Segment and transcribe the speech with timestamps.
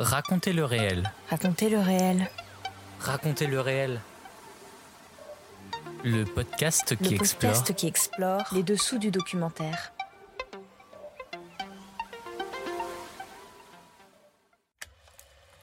[0.00, 1.12] Racontez le réel.
[1.28, 2.30] Racontez le réel.
[3.00, 4.00] Racontez le réel.
[6.04, 7.52] Le podcast qui le explore.
[7.52, 9.92] podcast qui explore les dessous du documentaire.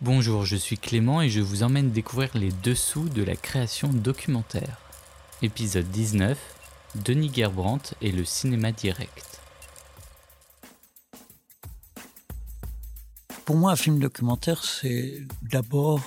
[0.01, 4.77] Bonjour, je suis Clément et je vous emmène découvrir les dessous de la création documentaire.
[5.41, 6.38] Épisode 19
[6.93, 9.36] Denis Gerbrandt et le cinéma direct.
[13.48, 16.01] Pour moi, un film documentaire, c'est d'abord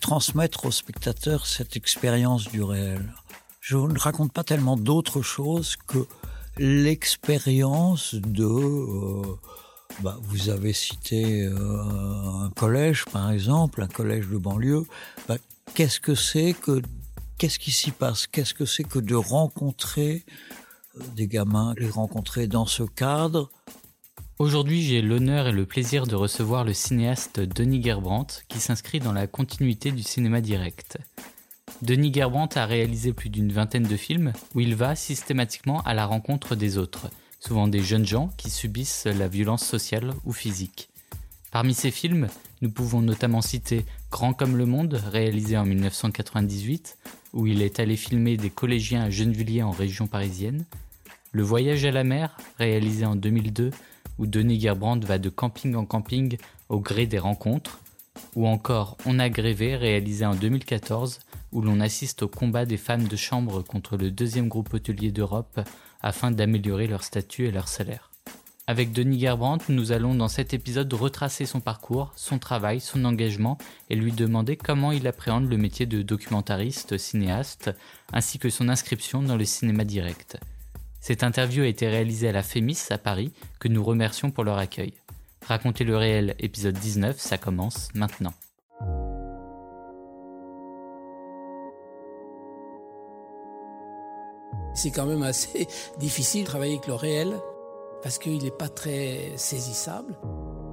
[0.00, 3.12] transmettre au spectateur cette expérience du réel.
[3.60, 6.06] Je ne raconte pas tellement d'autres choses que
[6.56, 8.44] l'expérience de...
[8.46, 9.22] euh,
[10.00, 14.86] bah, vous avez cité euh, un collège, par exemple, un collège de banlieue.
[15.28, 15.36] Bah,
[15.74, 16.80] qu'est-ce que c'est que...
[17.36, 18.26] Qu'est-ce qui s'y passe?
[18.26, 20.24] Qu'est-ce que c'est que de rencontrer
[20.96, 23.50] euh, des gamins, les rencontrer dans ce cadre?
[24.40, 29.12] Aujourd'hui, j'ai l'honneur et le plaisir de recevoir le cinéaste Denis Gerbrandt qui s'inscrit dans
[29.12, 30.96] la continuité du cinéma direct.
[31.82, 36.06] Denis Gerbrandt a réalisé plus d'une vingtaine de films où il va systématiquement à la
[36.06, 40.88] rencontre des autres, souvent des jeunes gens qui subissent la violence sociale ou physique.
[41.50, 42.28] Parmi ces films,
[42.62, 46.96] nous pouvons notamment citer Grand comme le monde, réalisé en 1998,
[47.34, 50.64] où il est allé filmer des collégiens à Gennevilliers en région parisienne,
[51.32, 53.70] Le voyage à la mer, réalisé en 2002,
[54.20, 56.36] où Denis Gerbrandt va de camping en camping
[56.68, 57.80] au gré des rencontres,
[58.36, 61.20] ou encore On a grévé, réalisé en 2014,
[61.52, 65.60] où l'on assiste au combat des femmes de chambre contre le deuxième groupe hôtelier d'Europe
[66.02, 68.10] afin d'améliorer leur statut et leur salaire.
[68.66, 73.56] Avec Denis Gerbrandt, nous allons dans cet épisode retracer son parcours, son travail, son engagement
[73.88, 77.70] et lui demander comment il appréhende le métier de documentariste, cinéaste,
[78.12, 80.38] ainsi que son inscription dans le cinéma direct.
[81.00, 84.58] Cette interview a été réalisée à la Fémis à Paris, que nous remercions pour leur
[84.58, 84.92] accueil.
[85.46, 88.34] Racontez le réel, épisode 19, ça commence maintenant.
[94.74, 95.66] C'est quand même assez
[95.98, 97.40] difficile de travailler avec le réel
[98.02, 100.18] parce qu'il n'est pas très saisissable.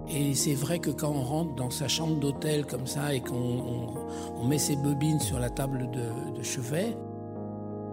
[0.09, 3.35] Et c'est vrai que quand on rentre dans sa chambre d'hôtel comme ça et qu'on
[3.35, 6.95] on, on met ses bobines sur la table de, de chevet,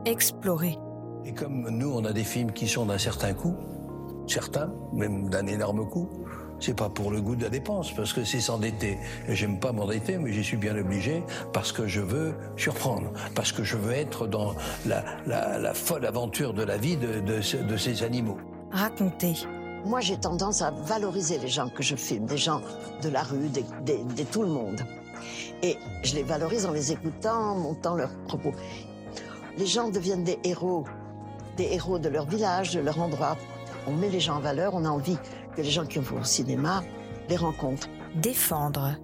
[0.07, 0.77] Explorer.
[1.27, 3.55] Et comme nous, on a des films qui sont d'un certain coût,
[4.27, 6.09] certains, même d'un énorme coût,
[6.61, 8.99] c'est pas pour le goût de la dépense, parce que c'est s'endetter.
[9.29, 13.53] Et j'aime pas m'endetter, mais j'y suis bien obligé, parce que je veux surprendre, parce
[13.53, 14.55] que je veux être dans
[14.87, 18.37] la, la- la folle aventure de la vie de, de ce- de ces animaux.
[18.71, 19.35] Raconter.
[19.85, 22.61] Moi, j'ai tendance à valoriser les gens que je filme, des gens
[23.03, 24.81] de la rue, des, des- de tout le monde.
[25.63, 28.53] Et je les valorise en les écoutant, en montant leurs propos.
[29.59, 30.85] Les gens deviennent des héros,
[31.57, 33.37] des héros de leur village, de leur endroit.
[33.87, 35.19] On met les gens en valeur, on a envie
[35.57, 36.83] que les gens qui vont au cinéma
[37.29, 37.89] les rencontrent.
[38.17, 38.95] Défendre.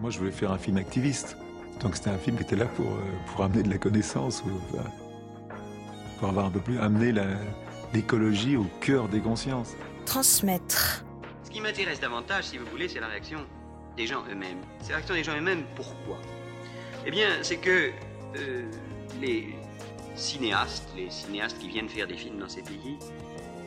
[0.00, 1.36] Moi, je voulais faire un film activiste.
[1.80, 4.42] Donc, c'était un film qui était là pour, euh, pour amener de la connaissance,
[6.18, 7.24] pour avoir un peu plus amené la-
[7.92, 9.72] l'écologie au cœur des consciences.
[10.06, 11.04] Transmettre.
[11.44, 13.38] Ce qui m'intéresse davantage, si vous voulez, c'est la réaction
[13.96, 14.58] des gens eux-mêmes.
[14.80, 15.64] C'est la réaction des gens eux-mêmes.
[15.74, 16.16] Pourquoi?
[17.06, 17.90] Eh bien, c'est que
[18.38, 18.64] euh,
[19.20, 19.54] les
[20.14, 22.98] cinéastes, les cinéastes qui viennent faire des films dans ces pays,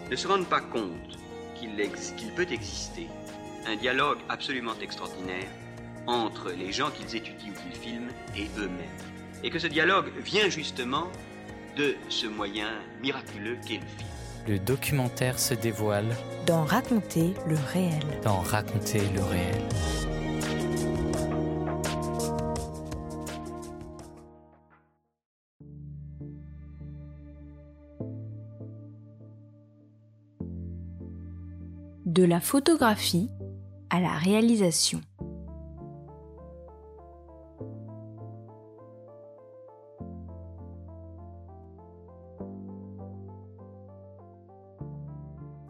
[0.09, 1.17] ne se rendent pas compte
[1.59, 3.07] qu'il ex- qu'il peut exister
[3.67, 5.47] un dialogue absolument extraordinaire
[6.07, 8.85] entre les gens qu'ils étudient ou qu'ils filment et eux-mêmes.
[9.43, 11.07] Et que ce dialogue vient justement
[11.75, 12.69] de ce moyen
[13.01, 14.09] miraculeux qu'est le film.
[14.47, 18.03] Le documentaire se dévoile Dans raconter le réel.
[18.23, 19.61] dans Raconter le réel.
[32.15, 33.29] De la photographie
[33.89, 35.01] à la réalisation.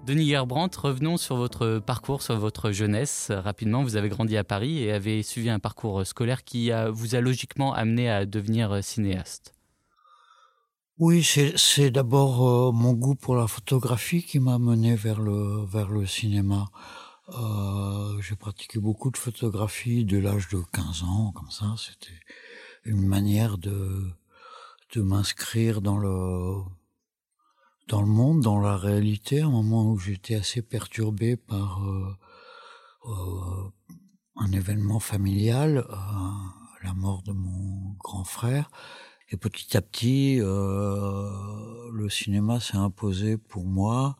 [0.05, 3.31] Denis Gerbrandt, revenons sur votre parcours, sur votre jeunesse.
[3.31, 7.21] Rapidement, vous avez grandi à Paris et avez suivi un parcours scolaire qui vous a
[7.21, 9.54] logiquement amené à devenir cinéaste.
[10.97, 16.67] Oui, c'est d'abord euh, mon goût pour la photographie qui m'a mené vers le cinéma.
[17.37, 21.75] Euh, J'ai pratiqué beaucoup de photographie de l'âge de 15 ans, comme ça.
[21.77, 22.17] C'était
[22.85, 24.15] une manière de
[24.95, 26.63] m'inscrire dans le
[27.89, 33.73] dans le monde, dans la réalité, à un moment où j'étais assez perturbé par euh,
[34.37, 35.85] un événement familial,
[36.83, 38.71] la mort de mon grand frère.
[39.29, 41.29] Et petit à petit, euh,
[41.91, 44.17] le cinéma s'est imposé pour moi.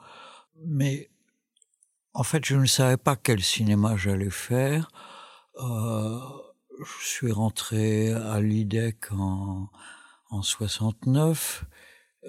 [0.65, 1.09] Mais
[2.13, 4.89] en fait, je ne savais pas quel cinéma j'allais faire.
[5.61, 6.19] Euh,
[6.79, 9.69] je suis rentré à l'IDEC en,
[10.29, 11.65] en 69.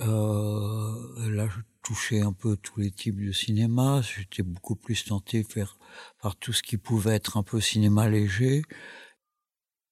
[0.01, 4.03] Euh, là, je touchais un peu tous les types de cinéma.
[4.03, 5.79] J'étais beaucoup plus tenté faire,
[6.21, 8.63] par tout ce qui pouvait être un peu cinéma léger.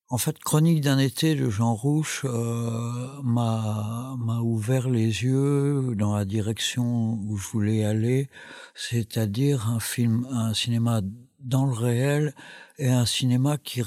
[0.08, 6.26] En fait, Chronique d'un été de Jean Rouche euh, m'a ouvert les yeux dans la
[6.26, 8.28] direction où je voulais aller,
[8.74, 11.00] c'est-à-dire un film, un cinéma
[11.40, 12.34] dans le réel
[12.78, 13.82] et un cinéma qui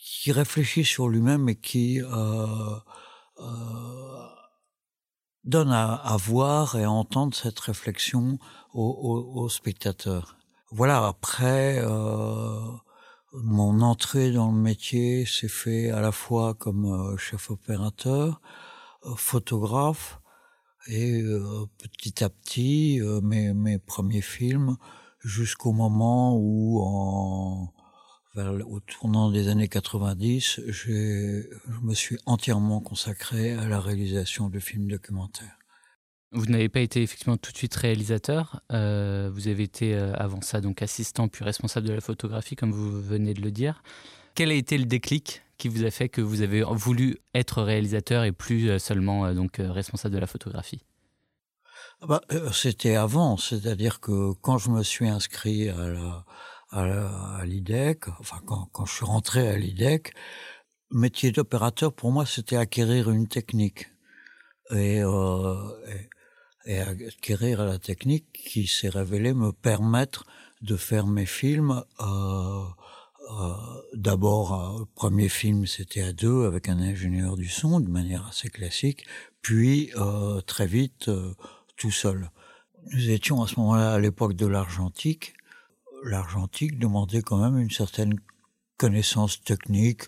[0.00, 2.76] qui réfléchit sur lui-même et qui euh,
[3.38, 4.26] euh,
[5.44, 8.38] donne à, à, voir et à entendre cette réflexion
[8.74, 10.36] aux au, au spectateurs.
[10.70, 11.04] Voilà.
[11.06, 11.80] Après.
[11.80, 12.76] Euh,
[13.32, 18.40] mon entrée dans le métier s'est fait à la fois comme euh, chef opérateur,
[19.06, 20.20] euh, photographe,
[20.88, 24.76] et euh, petit à petit, mes, premiers films,
[25.20, 27.72] jusqu'au moment où, en,
[28.34, 31.44] vers, au tournant des années 90, je
[31.82, 35.59] me suis entièrement consacré à la réalisation de films documentaires.
[36.32, 38.60] Vous n'avez pas été effectivement tout de suite réalisateur.
[38.72, 42.70] Euh, vous avez été euh, avant ça donc assistant puis responsable de la photographie, comme
[42.70, 43.82] vous venez de le dire.
[44.36, 48.22] Quel a été le déclic qui vous a fait que vous avez voulu être réalisateur
[48.22, 50.84] et plus euh, seulement donc responsable de la photographie?
[52.06, 52.20] Bah,
[52.52, 55.68] C'était avant, c'est-à-dire que quand je me suis inscrit
[56.70, 60.14] à l'IDEC, enfin quand, je suis rentré à l'IDEC,
[60.92, 63.88] métier d'opérateur pour moi c'était acquérir une technique.
[64.70, 65.02] Et,
[66.66, 70.26] et acquérir la technique qui s'est révélée me permettre
[70.62, 71.82] de faire mes films.
[72.00, 72.64] Euh,
[73.30, 73.54] euh,
[73.94, 78.26] D'abord, euh, le premier film, c'était à deux avec un ingénieur du son, de manière
[78.26, 79.04] assez classique,
[79.42, 81.34] puis euh, très vite euh,
[81.76, 82.30] tout seul.
[82.92, 85.34] Nous étions à ce moment-là à l'époque de l'argentique.
[86.04, 88.14] L'argentique demandait quand même une certaine
[88.78, 90.04] connaissance technique,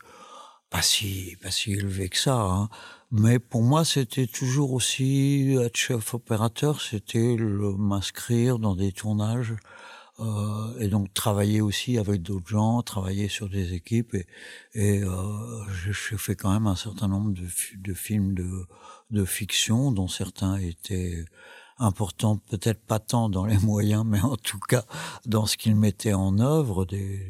[0.70, 2.68] pas si pas si élevée que ça, hein,
[3.12, 9.54] mais pour moi, c'était toujours aussi être chef opérateur, c'était m'inscrire dans des tournages
[10.18, 14.14] euh, et donc travailler aussi avec d'autres gens, travailler sur des équipes.
[14.14, 14.26] Et,
[14.72, 18.66] et euh, j'ai fait quand même un certain nombre de, de films de,
[19.10, 21.26] de fiction, dont certains étaient
[21.76, 24.86] importants, peut-être pas tant dans les moyens, mais en tout cas
[25.26, 27.26] dans ce qu'ils mettaient en œuvre, des,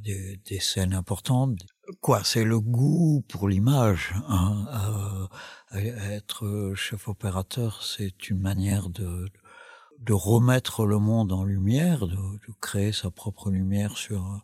[0.00, 1.60] des, des scènes importantes,
[2.00, 4.14] quoi C'est le goût pour l'image.
[4.28, 5.28] Hein.
[5.74, 9.28] Euh, être chef opérateur, c'est une manière de,
[9.98, 14.42] de remettre le monde en lumière, de, de créer sa propre lumière sur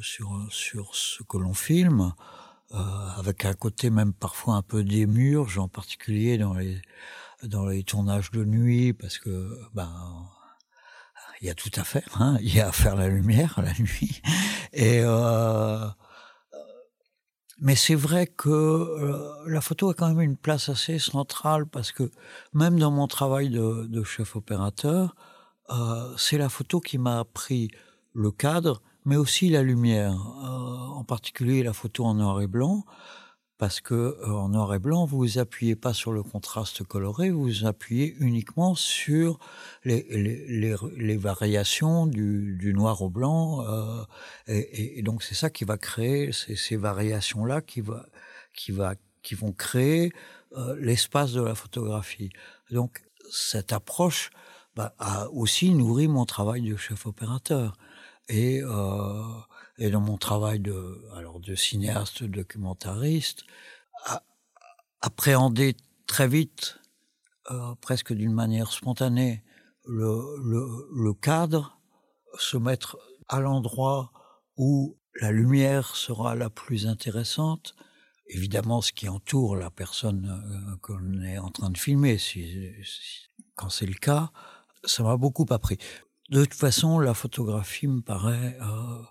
[0.00, 2.12] sur sur ce que l'on filme,
[2.72, 2.76] euh,
[3.16, 6.80] avec un côté même parfois un peu démurge, en particulier dans les
[7.42, 9.90] dans les tournages de nuit, parce que ben
[11.40, 12.36] il y a tout à faire, hein.
[12.42, 14.20] il y a à faire la lumière la nuit,
[14.72, 15.88] et euh,
[17.60, 21.92] mais c'est vrai que euh, la photo a quand même une place assez centrale parce
[21.92, 22.10] que
[22.54, 25.14] même dans mon travail de, chef opérateur,
[25.70, 27.70] euh, c'est la photo qui m'a appris
[28.14, 32.84] le cadre, mais aussi la lumière, euh, en particulier la photo en noir et blanc
[33.60, 37.30] parce que euh, en noir et blanc, vous vous appuyez pas sur le contraste coloré,
[37.30, 39.38] vous appuyez uniquement sur
[39.84, 44.02] les, variations du, noir au blanc, euh,
[44.46, 48.06] et, donc c'est ça qui va créer ces, ces variations-là qui va,
[48.54, 50.10] qui vont créer
[50.56, 52.30] euh, l'espace de la photographie.
[52.70, 54.30] Donc cette approche
[54.74, 57.76] bah, a aussi nourri mon travail de chef opérateur
[58.30, 58.62] et
[59.80, 63.44] et dans mon travail de, alors de cinéaste, documentariste,
[65.00, 65.74] appréhender
[66.06, 66.78] très vite,
[67.50, 69.42] euh, presque d'une manière spontanée,
[69.86, 70.22] le,
[70.92, 71.80] le, cadre,
[72.38, 74.12] se mettre à l'endroit
[74.58, 77.74] où la lumière sera la plus intéressante,
[78.26, 82.70] évidemment ce qui entoure la personne euh, qu'on est en train de filmer, si,
[83.56, 84.30] quand c'est le cas,
[84.84, 85.78] ça m'a beaucoup appris.
[86.28, 89.02] De toute façon, la photographie me paraît euh,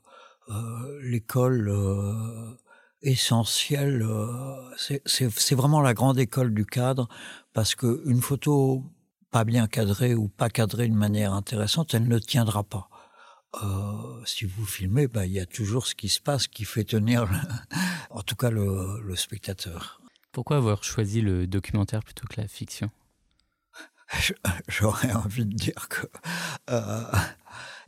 [1.01, 2.57] l'école euh,
[3.01, 4.01] essentielle.
[4.03, 7.07] Euh, c'est vraiment la grande école du cadre
[7.53, 8.83] parce que une photo
[9.31, 12.89] pas bien cadrée ou pas cadrée d'une manière intéressante, elle ne tiendra pas.
[13.63, 16.83] Euh, si vous filmez, bah, il y a toujours ce qui se passe qui fait
[16.83, 17.37] tenir, le,
[18.11, 20.01] en tout cas, le, le, spectateur.
[20.31, 22.91] Pourquoi avoir choisi le documentaire plutôt que la fiction?
[24.67, 26.07] J'aurais envie de dire que
[26.69, 27.03] euh,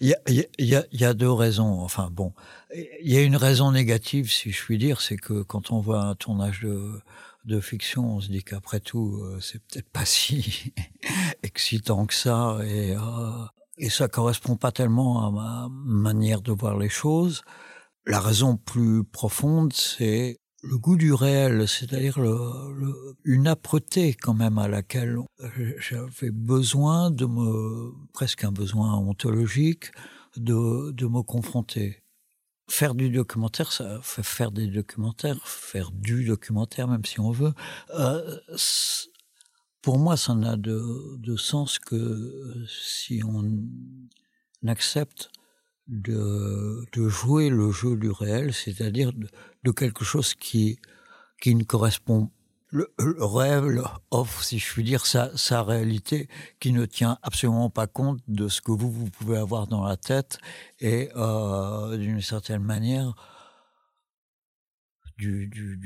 [0.02, 0.20] il y, a,
[0.60, 1.80] y, a, y a, deux raisons.
[1.82, 2.34] Enfin bon,
[2.76, 6.02] il y a une raison négative, si je puis dire, c'est que quand on voit
[6.02, 7.00] un tournage de,
[7.46, 10.74] de fiction, on se dit qu'après tout, euh, c'est peut-être pas si
[11.44, 12.60] excitant que ça.
[12.66, 13.46] Et euh,
[13.82, 17.42] et ça correspond pas tellement à ma manière de voir les choses.
[18.06, 22.20] La raison plus profonde, c'est le goût du réel, c'est-à-dire
[23.24, 25.18] une âpreté quand même à laquelle
[25.80, 29.92] j'avais besoin de me, presque un besoin ontologique,
[30.38, 32.04] de, me confronter.
[32.70, 37.54] Faire du documentaire, ça faire des documentaires, faire du documentaire, même si on veut.
[37.90, 38.40] Euh,
[39.82, 43.44] pour moi, ça n'a de, de sens que si on
[44.68, 45.32] accepte
[45.92, 49.12] de, de jouer le jeu du réel, c'est-à-dire
[49.64, 50.80] de, quelque chose qui,
[51.40, 52.32] qui ne correspond
[52.70, 56.30] le, rêve offre, si je puis dire, sa, sa réalité
[56.62, 59.98] qui ne tient absolument pas compte de ce que vous, vous pouvez avoir dans la
[59.98, 60.40] tête
[60.80, 63.14] et euh, d'une certaine manière
[65.22, 65.78] du,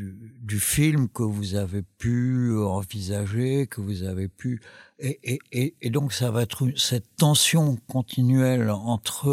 [0.42, 4.62] du, film que vous avez pu envisager, que vous avez pu...
[5.00, 9.28] Et, et, et donc ça va être cette tension continuelle entre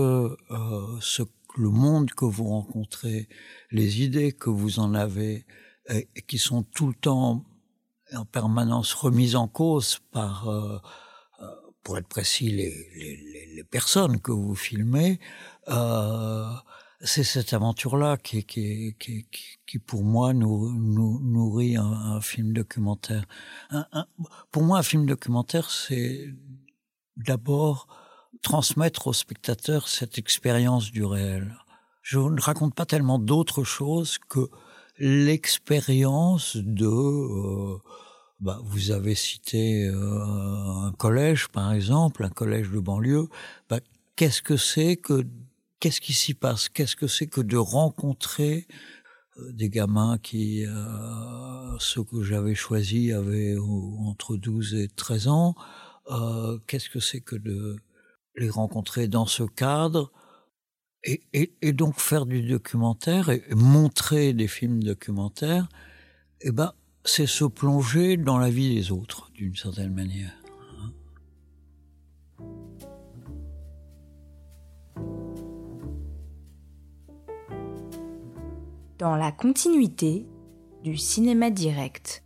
[0.50, 1.22] euh, ce,
[1.56, 3.28] le monde que vous rencontrez,
[3.70, 5.46] les idées que vous en avez,
[5.88, 7.44] et, qui sont tout le temps
[8.12, 10.48] en permanence remises en cause par...
[10.48, 10.78] Euh,
[11.40, 11.46] euh
[11.84, 15.18] pour être précis, les, les, personnes que vous filmez,
[17.02, 19.26] c'est cette aventure-là qui, qui, qui,
[19.66, 20.72] qui, pour moi, nous,
[21.20, 23.24] nourrit un, un, film documentaire.
[24.50, 26.32] Pour moi, un film documentaire, c'est
[27.16, 27.88] d'abord
[28.42, 31.56] transmettre au spectateur cette expérience du réel.
[32.02, 34.50] Je ne raconte pas tellement d'autres choses que
[34.98, 36.86] l'expérience de...
[36.86, 37.78] Euh,
[38.40, 43.28] bah, vous avez cité euh, un collège, par exemple, un collège de banlieue.
[43.68, 43.78] Bah,
[44.16, 45.24] Qu'est-ce que c'est que
[45.82, 46.68] qu'est-ce qui s'y passe?
[46.68, 48.68] Qu'est-ce que c'est que de rencontrer
[49.36, 55.56] euh, des gamins qui, euh, ceux que j'avais choisis, avaient entre 12 et 13 ans
[56.12, 57.76] euh, Qu'est-ce que c'est que de
[58.36, 60.12] les rencontrer dans ce cadre?
[61.02, 65.68] Et, et, et, donc faire du documentaire et montrer des films documentaires,
[66.42, 66.74] eh ben,
[67.04, 70.41] c'est se plonger dans la vie des autres, d'une certaine manière.
[79.02, 80.24] Dans la continuité
[80.84, 82.22] du cinéma direct.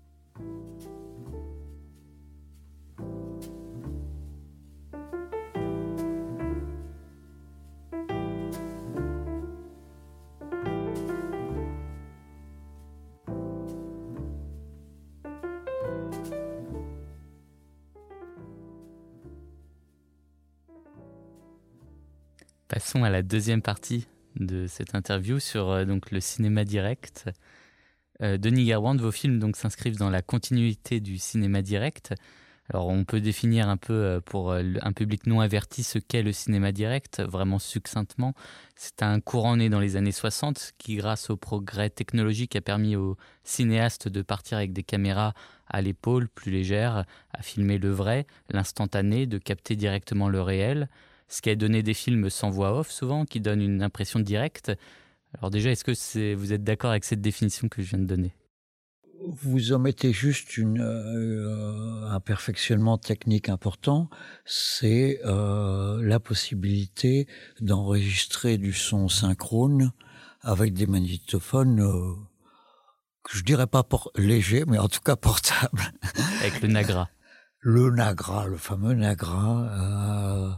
[22.68, 24.06] Passons à la deuxième partie
[24.40, 27.26] de cette interview sur euh, donc le cinéma direct.
[28.23, 32.14] Euh, Denis Gerbrand, vos films donc s'inscrivent dans la continuité du cinéma direct.
[32.69, 36.33] Alors on peut définir un peu euh, pour un public non averti ce qu'est le
[36.33, 38.35] cinéma direct, vraiment succinctement.
[38.75, 42.97] C'est un courant né dans les années 60 qui, grâce au progrès technologique, a permis
[42.97, 45.35] aux cinéastes de partir avec des caméras
[45.69, 50.88] à l'épaule plus légères, à filmer le vrai, l'instantané, de capter directement le réel
[51.28, 54.73] ce qui a donné des films sans voix off souvent, qui donnent une impression directe.
[55.38, 58.35] Alors déjà, est-ce que vous êtes d'accord avec cette définition que je viens de donner?
[59.25, 64.09] Vous omettez juste une, euh, un perfectionnement technique important,
[64.45, 67.26] c'est euh, la possibilité
[67.61, 69.92] d'enregistrer du son synchrone
[70.42, 72.14] avec des magnétophones, euh,
[73.25, 75.92] que je dirais pas pour, légers, mais en tout cas portables.
[76.40, 77.09] Avec le Nagra.
[77.61, 79.69] Le Nagra, le fameux Nagra.
[79.71, 80.51] Euh,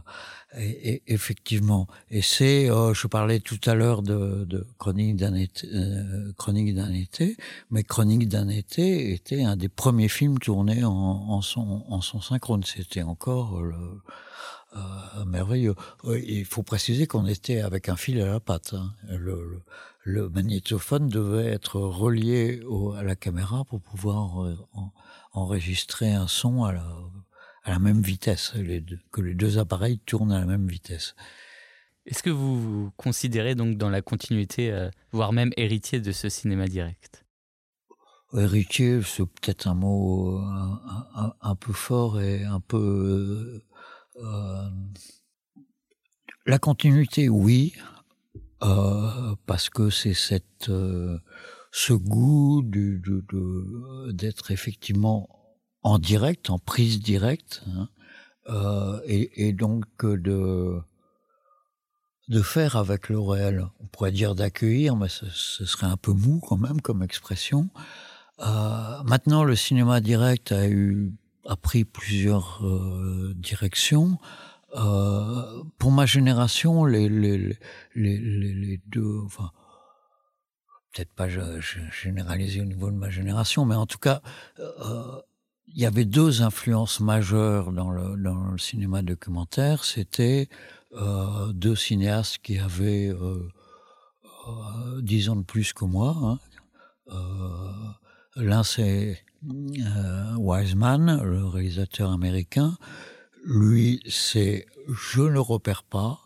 [0.57, 1.87] et, et, effectivement.
[2.09, 6.73] Et c'est, euh, je parlais tout à l'heure de, de Chronique d'un été, euh, Chronique
[6.73, 7.37] d'un été,
[7.69, 12.19] mais Chronique d'un été était un des premiers films tournés en, en son, en son
[12.21, 12.63] synchrone.
[12.63, 13.75] C'était encore le,
[14.75, 15.73] euh, merveilleux.
[16.03, 18.75] Il faut préciser qu'on était avec un fil à la patte.
[18.75, 18.93] Hein.
[19.07, 19.61] Le, le,
[20.03, 24.55] le, magnétophone devait être relié au, à la caméra pour pouvoir euh,
[25.31, 26.85] enregistrer un son à la,
[27.63, 31.15] à la même vitesse, les deux, que les deux appareils tournent à la même vitesse.
[32.05, 36.29] Est-ce que vous vous considérez donc dans la continuité, euh, voire même héritier de ce
[36.29, 37.25] cinéma direct?
[38.33, 43.61] Héritier, c'est peut-être un mot euh, un, un, un, peu fort et un peu...
[44.17, 44.69] Euh,
[46.45, 47.73] la continuité, oui,
[48.63, 50.71] euh, parce que c'est cette
[51.71, 55.29] ce goût d'être de, effectivement
[55.83, 57.89] en direct, en prise directe, hein,
[58.49, 60.79] euh, et, donc de
[62.27, 63.65] de faire avec le réel.
[63.79, 65.25] On pourrait dire d'accueillir, mais ce,
[65.65, 67.69] serait un peu mou quand même comme expression.
[68.39, 71.11] Euh, maintenant, le cinéma direct a eu
[71.47, 74.17] a pris plusieurs euh, directions.
[75.79, 77.57] Pour ma génération, les, les,
[77.95, 79.49] les, les deux, enfin,
[80.99, 81.29] peut-être pas
[81.91, 84.21] généraliser au niveau de ma génération, mais en tout cas,
[84.59, 85.21] euh,
[85.67, 89.85] il y avait deux influences majeures dans le, cinéma documentaire.
[89.85, 90.49] C'était
[90.93, 93.49] euh, deux cinéastes qui avaient euh,
[95.01, 96.39] dix ans de plus que moi.
[97.09, 97.15] Hein.
[98.35, 99.23] L'un, c'est
[100.37, 102.77] Wiseman, le réalisateur américain.
[103.45, 106.19] Lui, c'est je ne repère pas,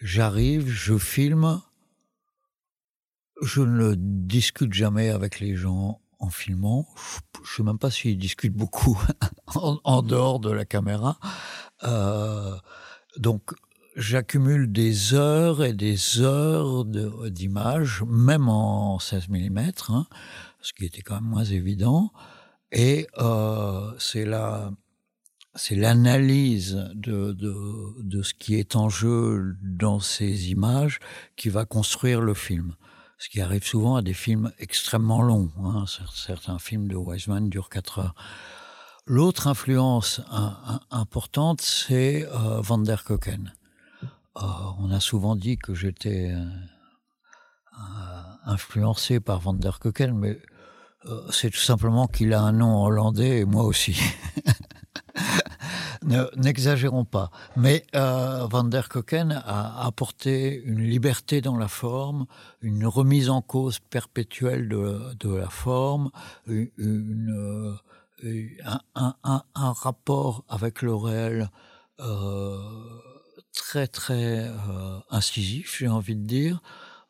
[0.00, 1.60] j'arrive, je filme,
[3.42, 6.86] je ne discute jamais avec les gens en filmant.
[7.34, 8.98] Je ne sais même pas s'ils discutent beaucoup
[9.54, 11.18] en, dehors de la caméra.
[11.84, 12.56] Euh,
[13.18, 13.52] donc,
[13.96, 20.06] j'accumule des heures et des heures d'images, même en 16 mm, hein,
[20.60, 22.12] ce qui était quand même moins évident.
[22.72, 24.72] Et euh, c'est la
[25.58, 27.54] c'est l'analyse de, de,
[28.02, 30.98] de, ce qui est en jeu dans ces images
[31.34, 32.74] qui va construire le film
[33.18, 35.50] ce qui arrive souvent à des films extrêmement longs.
[35.62, 35.84] Hein.
[36.14, 38.14] Certains films de Wiseman durent 4 heures.
[39.06, 40.20] L'autre influence
[40.90, 43.54] importante, c'est euh, Van der Koken.
[44.02, 44.40] Euh,
[44.80, 46.44] on a souvent dit que j'étais euh,
[48.44, 50.40] influencé par Van der Koken, mais
[51.30, 53.96] c'est tout simplement qu'il a un nom hollandais et moi aussi.
[56.06, 57.30] N'exagérons pas.
[57.56, 62.26] Mais euh, Van der Koken a apporté une liberté dans la forme,
[62.62, 66.10] une remise en cause perpétuelle de, la forme,
[66.48, 67.74] euh,
[68.94, 71.50] un, rapport avec le réel
[71.98, 72.58] euh,
[73.52, 74.48] très très
[75.10, 76.62] incisif, j'ai envie de dire.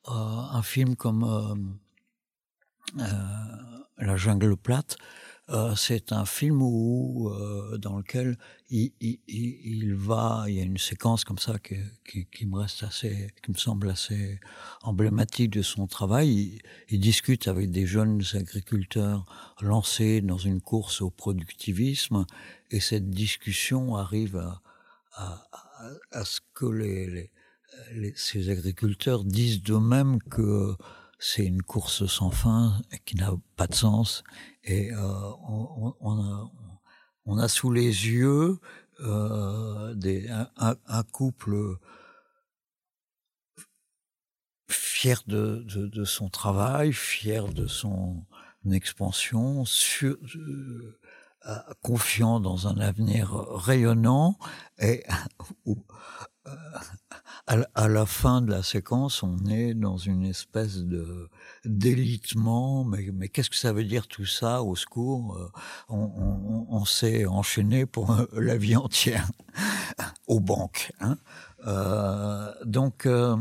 [0.06, 1.78] Un film comme
[3.98, 4.96] La jungle plate
[5.48, 8.36] euh, c'est un film où, euh, dans lequel
[8.68, 12.58] il, il, il, va, il y a une séquence comme ça qui, qui, qui, me
[12.58, 14.40] reste assez, qui me semble assez
[14.82, 16.58] emblématique de son travail.
[16.88, 19.25] Il, discute avec des jeunes agriculteurs
[19.60, 22.26] lancés dans une course au productivisme,
[22.73, 24.62] et cette discussion arrive à,
[25.12, 25.47] à,
[26.10, 27.30] à, ce que les,
[27.92, 30.75] les, ces agriculteurs disent d'eux-mêmes que
[31.18, 34.22] c'est une course sans fin qui n'a pas de sens.
[34.64, 38.58] Et euh, on, a, sous les yeux
[39.00, 39.94] euh,
[40.56, 41.78] un, couple
[44.68, 48.24] fier de, son travail, fier de son
[48.70, 49.64] expansion,
[50.02, 50.96] euh,
[51.82, 54.38] confiant dans un avenir rayonnant
[54.78, 55.04] et
[57.47, 61.28] à, la fin de la séquence, on est dans une espèce de
[61.65, 62.85] d'élitement.
[62.85, 65.49] Mais, qu'est-ce que ça veut dire tout ça Au secours, euh,
[65.89, 69.30] on, s'est enchaîné pour la vie entière
[70.26, 70.93] aux banques.
[71.00, 71.19] Hein
[71.67, 73.37] euh, donc, euh,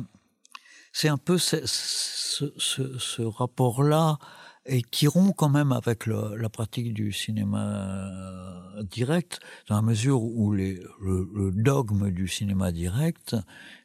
[0.92, 4.18] c'est un peu ce rapport-là
[4.66, 10.22] et qui rompt quand même avec la pratique du cinéma euh, direct, dans la mesure
[10.22, 13.36] où le, dogme du cinéma direct,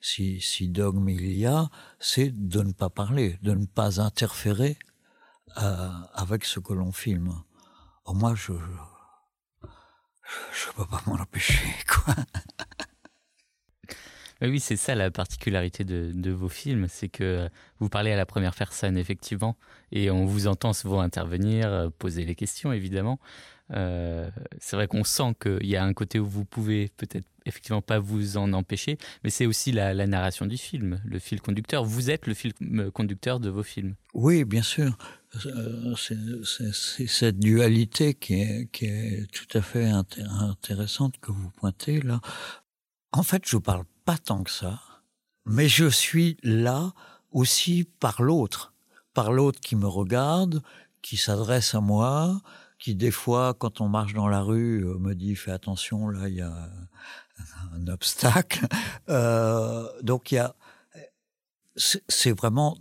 [0.00, 4.78] si, dogme il y a, c'est de ne pas parler, de ne pas interférer
[5.60, 7.34] euh, avec ce que l'on filme.
[8.04, 8.52] Or moi, je
[10.52, 12.14] je peux pas m'en empêcher, quoi.
[14.42, 17.48] Oui, c'est ça la particularité de, vos films, c'est que
[17.78, 19.56] vous parlez à la première personne, effectivement,
[19.92, 23.18] et on vous entend souvent intervenir, euh, poser les questions, évidemment.
[23.72, 27.82] Euh, c'est vrai qu'on sent qu'il y a un côté où vous pouvez peut-être effectivement
[27.82, 31.84] pas vous en empêcher, mais c'est aussi la, narration du film, le fil conducteur.
[31.84, 32.52] Vous êtes le fil
[32.92, 33.94] conducteur de vos films.
[34.14, 34.96] Oui, bien sûr.
[35.46, 41.50] Euh, c'est cette dualité qui est, qui est tout à fait inté intéressante que vous
[41.50, 42.20] pointez là.
[43.12, 44.80] En fait, je parle pas tant que ça,
[45.44, 46.92] mais je suis là
[47.30, 48.74] aussi par l'autre,
[49.14, 50.62] par l'autre qui me regarde,
[51.02, 52.40] qui s'adresse à moi,
[52.78, 56.28] qui des fois, quand on marche dans la rue, euh, me dit fais attention, là
[56.28, 56.70] il y a
[57.72, 58.66] un obstacle.
[59.08, 60.54] Euh, donc il y a,
[61.74, 62.78] c'est vraiment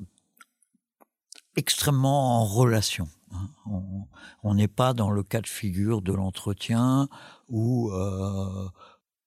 [1.55, 3.08] extrêmement en relation.
[3.32, 3.47] Hein.
[4.43, 7.10] On n'est pas dans le cas de figure de l'entretien
[7.47, 8.69] où euh,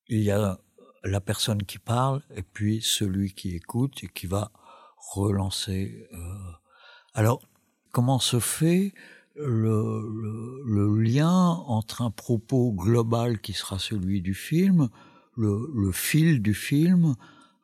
[0.06, 0.60] il y a
[1.04, 4.50] la personne qui parle et puis celui qui écoute et qui va
[5.14, 6.08] relancer.
[6.12, 6.18] Euh...
[7.14, 7.42] Alors,
[7.90, 8.94] comment se fait
[9.34, 14.88] le, le, le, lien entre un propos global qui sera celui du film,
[15.36, 17.14] le, le fil du film,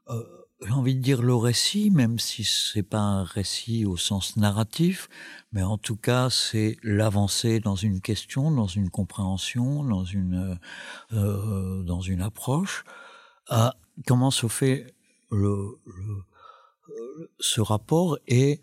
[0.09, 0.23] euh,
[0.67, 5.09] j'ai envie de dire le récit, même si c'est pas un récit au sens narratif,
[5.53, 10.59] mais en tout cas c'est l'avancée dans une question, dans une compréhension, dans une
[11.13, 12.85] euh, dans une approche.
[13.49, 14.95] À comment se fait
[15.31, 15.79] le,
[17.41, 18.61] ce rapport et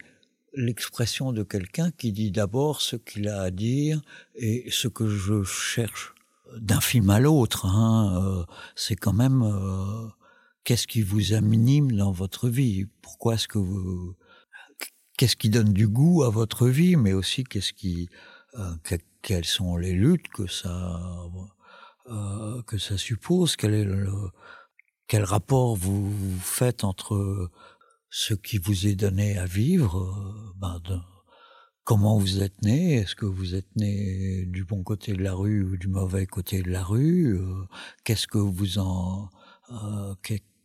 [0.54, 4.02] l'expression de quelqu'un qui dit d'abord ce qu'il a à dire
[4.36, 6.14] et ce que je cherche
[6.58, 7.66] d'un film à l'autre.
[7.66, 8.46] Hein, euh,
[8.76, 10.08] c'est quand même euh,
[10.64, 12.86] qu'est-ce qui vous anime dans votre vie?
[13.02, 14.16] Pourquoi est-ce que vous
[15.18, 18.10] qu'est-ce qui donne du goût à votre vie, mais aussi qu'est-ce qui
[18.56, 21.02] euh, quelles sont les luttes que ça
[22.68, 23.56] que ça suppose?
[23.56, 24.12] Quel est le
[25.08, 27.50] quel rapport vous faites entre
[28.10, 30.82] ce qui vous est donné à vivre, euh, ben
[31.84, 35.64] comment vous êtes né, est-ce que vous êtes né du bon côté de la rue
[35.64, 37.66] ou du mauvais côté de la rue, euh,
[38.04, 39.30] qu'est-ce que vous en
[39.70, 40.16] euh,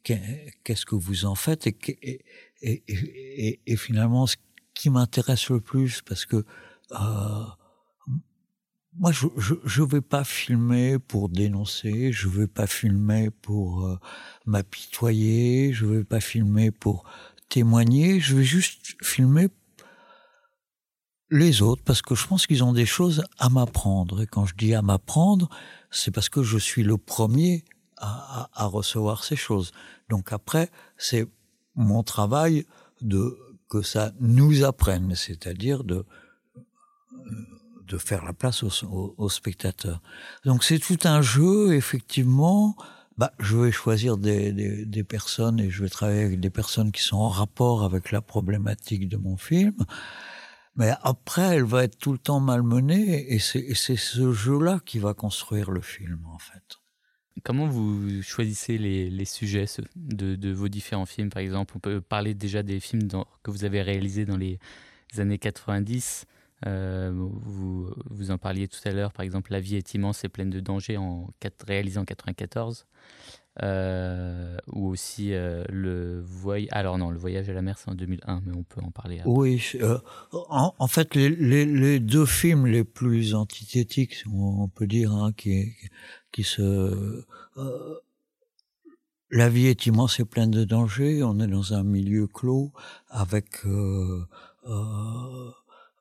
[0.05, 1.67] qu'est-ce que vous en faites
[2.63, 4.37] et finalement ce
[4.73, 6.45] qui m'intéresse le plus parce que
[8.99, 9.27] moi, je,
[9.65, 13.99] je vais pas filmer pour dénoncer, je vais pas filmer pour euh,
[14.47, 17.05] m'apitoyer, je vais pas filmer pour
[17.49, 19.49] témoigner, je vais juste filmer
[21.31, 24.23] les autres parce que je pense qu'ils ont des choses à m'apprendre.
[24.23, 25.49] Et quand je dis à m'apprendre,
[25.91, 27.65] c'est parce que je suis le premier
[27.97, 29.73] à, à, à recevoir ces choses.
[30.09, 31.29] Donc après, c'est
[31.77, 32.67] mon travail
[33.01, 36.05] de que ça nous apprenne, c'est-à-dire de
[37.91, 40.01] de faire la place aux, spectateurs.
[40.45, 42.77] Donc c'est tout un jeu, effectivement.
[43.19, 47.19] Bah, je vais choisir des, personnes et je vais travailler avec des personnes qui sont
[47.19, 49.75] en rapport avec la problématique de mon film.
[50.77, 55.13] Mais après, elle va être tout le temps malmenée et c'est ce jeu-là qui va
[55.13, 56.79] construire le film, en fait.
[57.43, 59.65] Comment vous choisissez les, sujets
[59.97, 63.09] de, vos différents films, par exemple On peut parler déjà des films
[63.43, 64.59] que vous avez réalisés dans les
[65.19, 66.27] années 90.
[66.67, 70.51] Euh, vous, en parliez tout à l'heure, par exemple, La vie est immense et pleine
[70.51, 71.31] de dangers, en,
[71.67, 72.87] réalisé en 94.
[73.63, 76.69] Euh, ou aussi euh, le voyage.
[76.71, 79.19] Alors non, le voyage à la mer, c'est en 2001, mais on peut en parler.
[79.19, 79.31] Après.
[79.31, 79.61] Oui,
[80.33, 87.25] en, fait, les, deux films les plus antithétiques, on peut dire, hein, qui, se.
[89.31, 91.23] la vie est immense et pleine de dangers.
[91.23, 92.73] On est dans un milieu clos
[93.09, 93.65] avec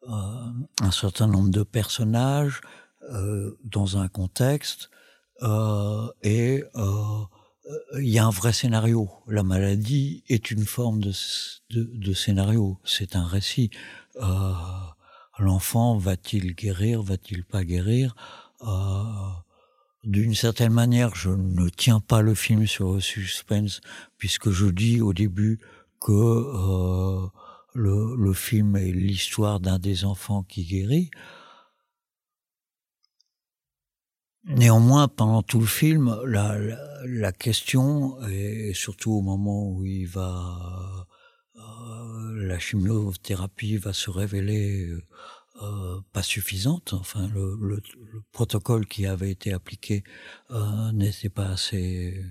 [0.08, 2.62] un certain nombre de personnages
[3.12, 4.90] euh, dans un contexte
[5.42, 6.64] euh, et
[7.98, 9.10] il y a un vrai scénario.
[9.28, 12.80] La maladie est une forme de, scénario.
[12.84, 13.70] C'est un récit.
[14.18, 14.54] Euh,
[15.38, 18.16] L'enfant va-t-il guérir, va-t-il pas guérir?
[18.62, 19.04] Euh,
[20.04, 23.82] D'une certaine manière, je ne tiens pas le film sur le suspense
[24.18, 25.60] puisque je dis au début
[26.02, 27.28] que euh,
[27.74, 31.10] le, le film est l'histoire d'un des enfants qui guérit.
[34.46, 36.58] Néanmoins, pendant tout le film, la,
[37.06, 41.08] la, question, et surtout au moment où il va,
[41.56, 44.92] euh, la chimiothérapie va se révéler
[45.62, 46.94] euh, pas suffisante.
[46.94, 50.04] Enfin, le, le, le, protocole qui avait été appliqué
[50.52, 52.24] euh, n'était pas assez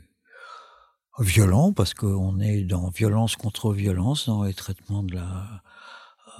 [1.20, 5.62] violent parce qu'on est dans violence contre violence dans les traitements de la,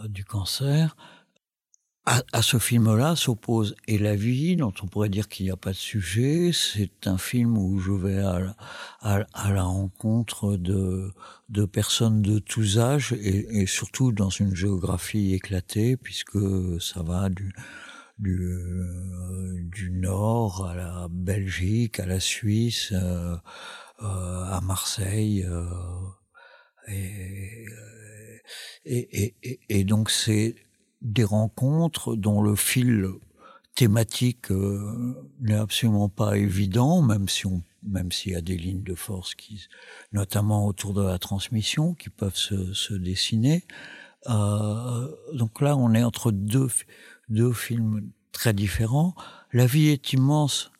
[0.01, 0.97] euh, du cancer.
[2.07, 5.57] À, à ce film-là s'oppose Et la vie, dont on pourrait dire qu'il n'y a
[5.57, 6.53] pas de sujet.
[6.55, 8.57] C'est un film où je vais à,
[9.01, 11.13] à, à la rencontre de,
[11.51, 16.39] de, personnes de tous âges et, et, surtout dans une géographie éclatée puisque
[16.81, 17.53] ça va du,
[18.19, 22.89] du, euh, du nord à la Belgique, à la Suisse.
[22.93, 23.37] Euh,
[23.99, 25.45] à Marseille.
[25.47, 25.69] Euh,
[28.85, 30.55] et, donc c'est
[31.03, 33.07] des rencontres dont le fil
[33.75, 38.83] thématique euh, n'est absolument pas évident, même si on même s'il y a des lignes
[38.83, 39.69] de force qui,
[40.13, 43.65] notamment autour de la transmission, qui peuvent se, dessiner.
[44.29, 46.67] Euh, donc là, on est entre deux,
[47.29, 49.15] deux films très différents.
[49.53, 50.73] La vie est immense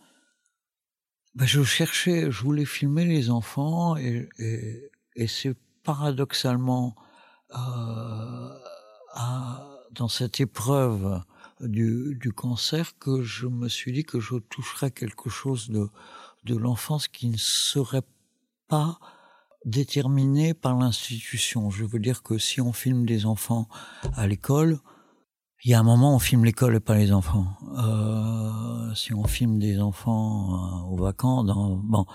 [1.35, 6.97] ben, je cherchais, je voulais filmer les enfants et, et, et c'est paradoxalement
[7.55, 8.59] euh,
[9.15, 11.23] à, dans cette épreuve
[11.61, 15.89] du, du, cancer que je me suis dit que je toucherais quelque chose de,
[16.45, 18.03] de l'enfance qui ne serait
[18.69, 18.99] pas
[19.65, 21.71] déterminé par l'institution.
[21.71, 23.69] Je veux dire que si on filme des enfants
[24.15, 24.79] à l'école,
[25.65, 27.47] il y a un moment, on filme l'école et pas les enfants.
[27.79, 32.07] Euh, si on filme des enfants euh, aux vacances, dans, bon,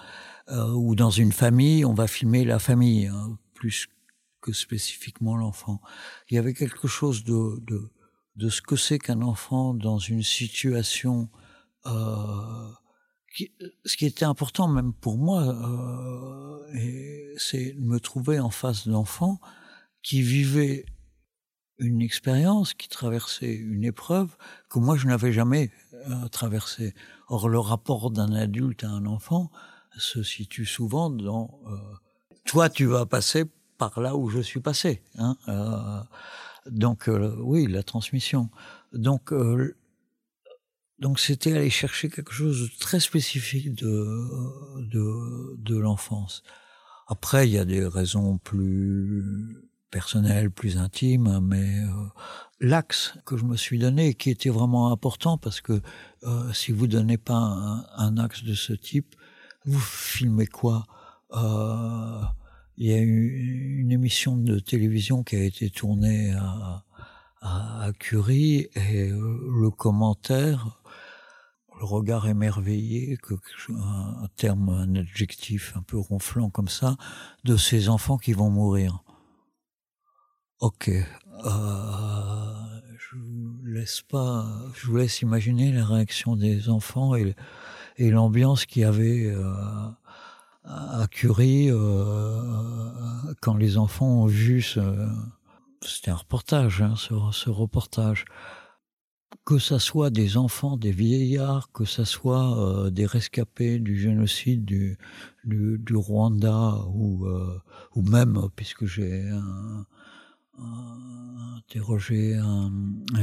[0.49, 3.87] euh, ou dans une famille, on va filmer la famille hein, plus
[4.41, 5.81] que spécifiquement l'enfant.
[6.29, 7.91] Il y avait quelque chose de, de,
[8.35, 11.29] de ce que c'est qu'un enfant dans une situation
[11.85, 12.71] euh,
[13.85, 19.39] ce qui était important même pour moi, euh, c'est de me trouver en face d'enfants
[20.03, 20.85] qui vivaient
[21.83, 24.35] une expérience, qui traversait une épreuve
[24.69, 25.71] que moi je n'avais jamais
[26.09, 26.93] euh, traversée.
[27.27, 29.51] Or le rapport d'un adulte à un enfant
[29.97, 31.77] se situe souvent dans euh,
[32.45, 33.45] toi tu vas passer
[33.77, 35.01] par là où je suis passé.
[35.17, 36.01] Hein, euh,
[36.71, 38.49] donc oui, la transmission.
[38.93, 39.33] Donc
[40.99, 46.43] donc c'était aller chercher quelque chose de très spécifique de de, de l'enfance.
[47.07, 49.57] Après, il y a des raisons plus
[49.93, 51.89] personnelles, plus intimes, mais euh,
[52.59, 55.81] l'axe que je me suis donné, qui était vraiment important, parce que
[56.23, 57.41] euh, si vous donnez pas
[57.95, 59.15] un, axe de ce type,
[59.65, 60.87] vous filmez quoi?
[61.35, 62.21] Euh,
[62.77, 69.09] Il y a eu une émission de télévision qui a été tournée à, Curie, et
[69.09, 70.81] le commentaire
[71.79, 73.35] le regard émerveillé, que,
[73.69, 76.95] un terme, un adjectif un peu ronflant comme ça,
[77.43, 79.03] de ces enfants qui vont mourir.
[80.63, 81.01] Ok, euh,
[82.97, 87.35] je vous laisse pas, je vous laisse imaginer la réaction des enfants et,
[87.97, 89.43] l'ambiance qu'il y avait euh,
[90.63, 92.39] à Curie euh,
[93.41, 94.79] quand les enfants ont vu ce,
[95.81, 98.23] c'était un reportage, hein, ce, reportage.
[99.43, 104.97] Que ça soit des enfants, des vieillards, que ça soit des rescapés du génocide du,
[105.43, 107.27] du, Rwanda ou,
[107.95, 109.85] ou même, puisque j'ai un,
[110.57, 112.71] un, interrogé un,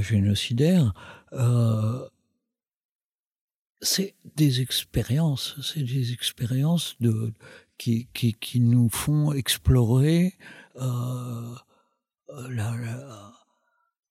[0.01, 0.95] génocidaire,
[1.33, 2.09] euh,
[3.81, 7.33] c'est des expériences, c'est des expériences de,
[7.79, 10.37] qui, qui, nous font explorer
[12.49, 12.77] la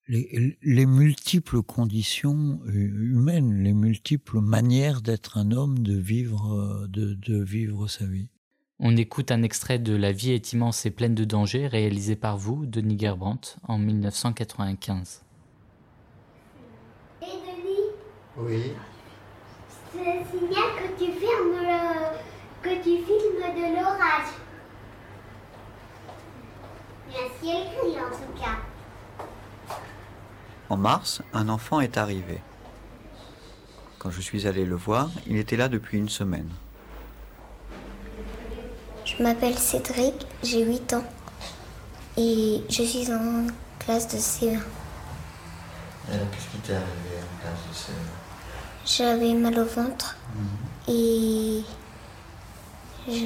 [0.10, 7.44] les, les, multiples conditions humaines, les multiples manières d'être un homme, de vivre, de, de,
[7.44, 8.30] vivre sa vie.
[8.82, 12.38] On écoute un extrait de La vie est immense et pleine de dangers, réalisé par
[12.38, 15.22] vous, Denis Gerbrandt, en 1995.
[17.22, 17.92] Et Denis
[18.38, 18.72] Oui.
[19.94, 24.32] Je signale que tu filmes le, que tu filmes de l'orage.
[27.10, 29.76] Bien ciel gris en tout cas.
[30.70, 32.40] En mars, un enfant est arrivé.
[33.98, 36.50] Quand je suis allé le voir, il était là depuis une semaine.
[39.10, 41.04] Je m'appelle Cédric, j'ai 8 ans
[42.16, 43.48] et je suis en
[43.80, 44.60] classe de CE1.
[46.08, 47.96] Qu'est-ce qui t'est arrivé en classe de CE1
[48.86, 50.92] J'avais mal au ventre mmh.
[50.92, 51.64] et
[53.08, 53.26] je...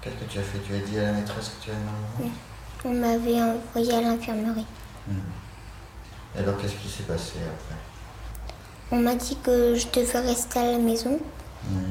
[0.00, 0.58] Qu'est-ce que tu as fait?
[0.66, 2.34] Tu as dit à la maîtresse que tu avais mal au ventre?
[2.86, 4.66] On m'avait envoyé à l'infirmerie.
[5.06, 5.14] Mmh.
[6.34, 7.76] Et alors, qu'est-ce qui s'est passé après?
[8.90, 11.18] On m'a dit que je devais rester à la maison.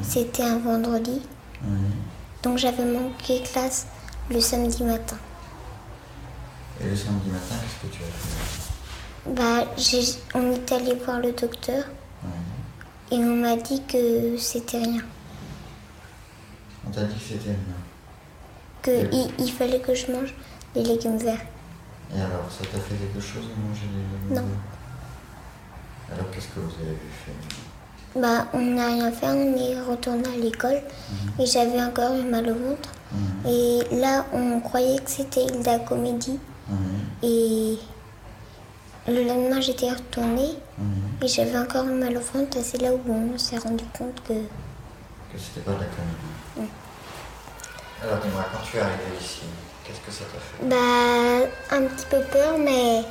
[0.03, 1.21] C'était un vendredi.
[2.43, 3.87] Donc j'avais manqué classe
[4.29, 5.17] le samedi matin.
[6.81, 9.31] Et le samedi matin, qu'est-ce que tu as fait?
[9.31, 9.65] Bah,
[10.35, 11.83] On est allé voir le docteur.
[13.11, 15.01] Et on m'a dit que c'était rien.
[16.87, 17.57] On t'a dit que c'était rien
[18.81, 20.33] Que il, il fallait que je mange
[20.75, 21.41] les légumes verts.
[22.15, 24.47] Et alors, ça t'a fait quelque chose de manger les légumes Non.
[24.49, 26.13] verts?
[26.17, 27.31] Alors, qu'est-ce que vous avez fait?
[28.15, 31.41] Bah, on n'a rien fait, on est retourné à l'école mmh.
[31.41, 32.89] et j'avais encore eu mal au ventre.
[33.11, 33.47] Mmh.
[33.49, 36.39] Et là, on croyait que c'était Hilda Comédie.
[36.69, 36.75] Mmh.
[37.23, 37.77] Et
[39.07, 40.57] le lendemain, j'étais retournée
[41.21, 42.57] et j'avais encore eu mal au ventre.
[42.57, 44.33] Et c'est là où on s'est rendu compte que.
[44.33, 46.71] Que c'était pas de la comédie.
[48.01, 49.41] Alors, dis-moi, quand tu es arrivé ici,
[49.85, 50.65] Qu'est-ce que ça t'a fait?
[50.67, 53.03] Bah, un petit peu peur, mais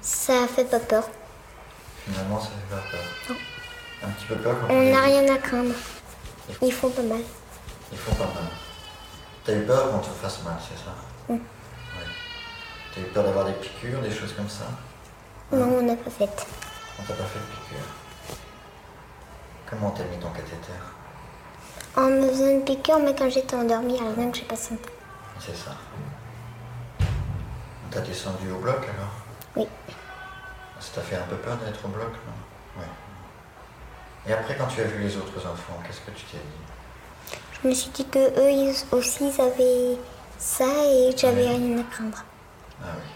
[0.00, 1.08] ça fait pas peur.
[2.06, 3.00] Finalement, ça fait pas peur.
[3.28, 3.36] Non.
[4.04, 5.74] Un petit peu peur quand On n'a rien à craindre.
[6.60, 7.20] Ils font pas mal.
[7.92, 8.48] Ils font pas mal.
[9.44, 10.92] T'as eu peur qu'on te fasse mal, c'est ça
[11.28, 11.36] Oui.
[11.36, 12.04] Ouais.
[12.94, 14.64] T'as eu peur d'avoir des piqûres, des choses comme ça
[15.52, 16.46] Non, on n'a pas fait.
[16.98, 17.86] On t'a pas fait de piqûre.
[19.68, 20.72] Comment t'as mis ton cathéter
[21.96, 24.82] En me faisant une piqûre, mais quand j'étais endormie, alors même que j'ai pas senti.
[25.40, 25.72] C'est ça.
[27.90, 29.12] T'as descendu au bloc alors
[29.56, 29.66] Oui.
[30.80, 32.41] Ça t'a fait un peu peur d'être au bloc, non Oui.
[34.26, 37.38] Et après, quand tu as vu les autres enfants, qu'est-ce que tu t'es dit?
[37.62, 39.98] Je me suis dit que eux ils aussi ils avaient
[40.38, 42.24] ça et j'avais rien à craindre.
[42.82, 43.10] Ah oui.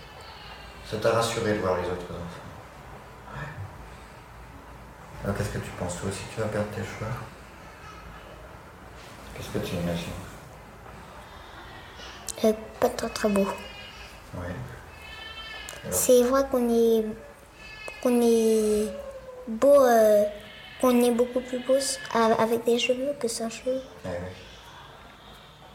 [0.89, 3.35] Ça t'a rassuré de voir les autres enfants?
[3.35, 3.49] Ouais.
[5.25, 6.23] Alors qu'est-ce que tu penses toi aussi?
[6.35, 7.11] Tu vas perdre tes cheveux
[9.35, 10.13] Qu'est-ce que tu imagines?
[12.45, 13.47] Euh, pas trop très beau.
[14.37, 14.53] Oui.
[15.91, 17.05] C'est vrai qu'on est,
[18.03, 18.89] qu'on est
[19.49, 20.25] beau euh,
[20.81, 21.77] qu'on est beaucoup plus beau
[22.15, 23.81] avec des cheveux que sans cheveux.
[24.05, 24.09] Eh.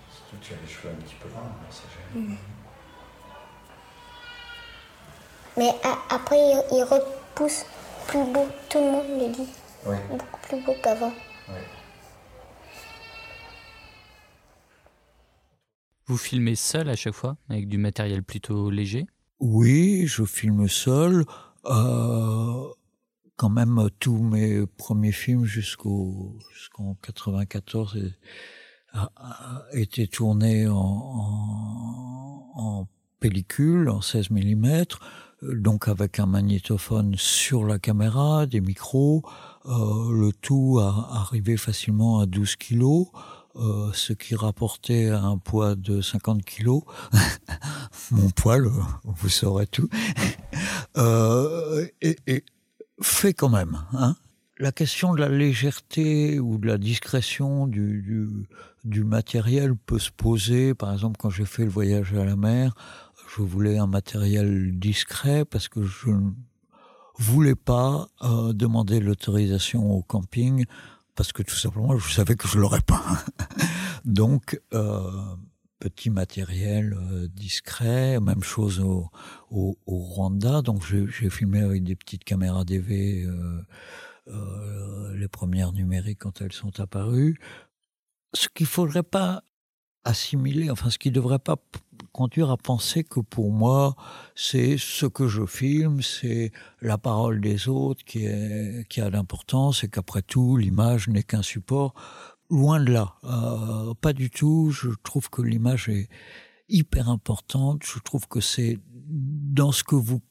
[0.09, 2.37] Surtout que tu as les cheveux un petit peu longs, c'est génial.
[5.57, 5.71] Mais
[6.09, 6.37] après,
[6.71, 7.65] il, repousse
[8.07, 8.47] plus beau.
[8.69, 9.49] Tout le monde le dit.
[9.85, 9.95] Oui.
[10.09, 11.13] Beaucoup plus beau qu'avant.
[16.07, 19.05] Vous filmez seul à chaque fois, avec du matériel plutôt léger?
[19.39, 21.25] Oui, je filme seul.
[21.65, 22.67] Euh,
[23.41, 27.97] quand même, tous mes premiers films jusqu'en 94
[29.71, 31.57] étaient tournés en,
[33.19, 34.83] pellicule, en 16 mm
[35.41, 39.23] donc avec un magnétophone sur la caméra, des micros,
[39.65, 43.07] euh, le tout a arrivé facilement à 12 kilos,
[43.55, 46.83] euh, ce qui rapportait un poids de 50 kilos.
[48.11, 48.59] Mon poids,
[49.03, 49.89] vous saurez tout.
[50.97, 51.87] euh,
[53.01, 53.83] fait quand même.
[53.93, 54.15] Hein.
[54.57, 58.27] La question de la légèreté ou de la discrétion du, du,
[58.83, 60.73] du matériel peut se poser.
[60.73, 62.75] Par exemple, quand j'ai fait le voyage à la mer,
[63.35, 66.31] je voulais un matériel discret parce que je ne
[67.17, 70.65] voulais pas euh, demander l'autorisation au camping
[71.15, 73.03] parce que tout simplement je savais que je l'aurais pas.
[74.05, 75.11] Donc euh,
[75.81, 79.09] petit matériel euh, discret, même chose au,
[79.49, 80.61] au, au Rwanda.
[80.61, 83.61] Donc j'ai filmé avec des petites caméras DV euh,
[84.27, 87.39] euh, les premières numériques quand elles sont apparues.
[88.33, 89.43] Ce qu'il faudrait pas
[90.03, 91.57] assimiler, enfin ce qui devrait pas
[92.11, 93.95] conduire à penser que pour moi,
[94.35, 99.83] c'est ce que je filme, c'est la parole des autres qui, est, qui a d'importance
[99.83, 101.93] et qu'après tout, l'image n'est qu'un support.
[102.51, 104.71] Loin de là, euh, pas du tout.
[104.71, 106.09] Je trouve que l'image est
[106.67, 107.83] hyper importante.
[107.85, 110.21] Je trouve que c'est dans ce que vous,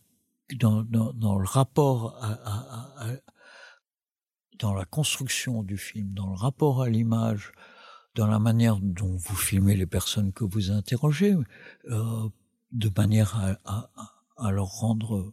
[0.59, 3.17] dans, dans, dans le rapport à, à, à,
[4.59, 7.53] dans la construction du film, dans le rapport à l'image,
[8.15, 11.35] dans la manière dont vous filmez les personnes que vous interrogez,
[11.87, 12.29] euh,
[12.73, 13.91] de manière à, à,
[14.37, 15.33] à, leur rendre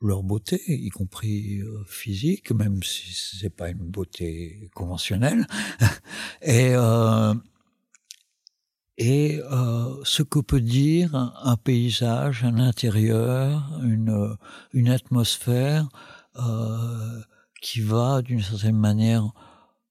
[0.00, 5.46] leur beauté, y compris euh, physique, même si c'est pas une beauté conventionnelle.
[6.42, 7.34] et euh,
[8.96, 14.36] et euh, ce que peut dire un, paysage, un intérieur, une,
[14.72, 15.88] une atmosphère
[16.36, 17.20] euh,
[17.60, 19.32] qui va d'une certaine manière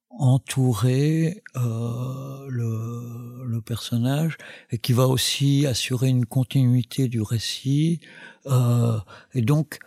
[0.09, 4.37] entourer euh, le, le, personnage
[4.69, 7.99] et qui va aussi assurer une continuité du récit.
[8.45, 8.99] Euh,
[9.33, 9.79] et donc,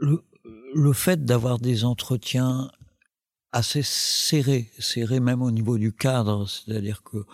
[0.00, 0.24] le,
[0.74, 2.70] le fait d'avoir des entretiens
[3.52, 7.24] assez serrés, serrés même au niveau du cadre, c'est-à-dire que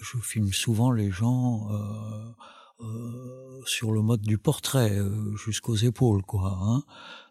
[0.00, 6.22] je filme souvent les gens euh, euh sur le mode du portrait, euh, jusqu'aux épaules,
[6.22, 6.56] quoi.
[6.62, 6.84] Hein.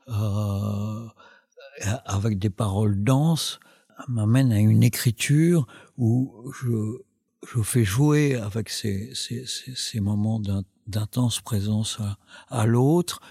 [0.09, 1.07] Euh,
[2.05, 3.59] avec des paroles denses,
[4.09, 5.65] m'amène à une écriture
[5.97, 6.97] où je,
[7.47, 10.41] je fais jouer avec ces, ces, ces, moments
[10.87, 12.17] d'intense présence à,
[12.49, 13.21] à l'autre.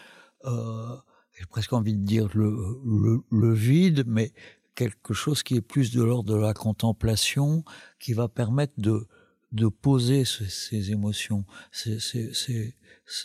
[1.44, 4.32] J'ai presque envie de dire le, vide, mais
[4.74, 7.64] quelque chose qui est plus de l'ordre de la contemplation,
[8.00, 9.06] qui va permettre de,
[9.52, 11.44] de poser ces, émotions.
[11.70, 12.00] C'est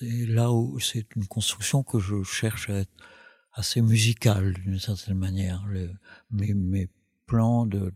[0.01, 2.91] là où c'est une construction que je cherche à être
[3.53, 5.65] assez musical d'une certaine manière.
[6.29, 6.89] Mes, mes
[7.25, 7.93] plans de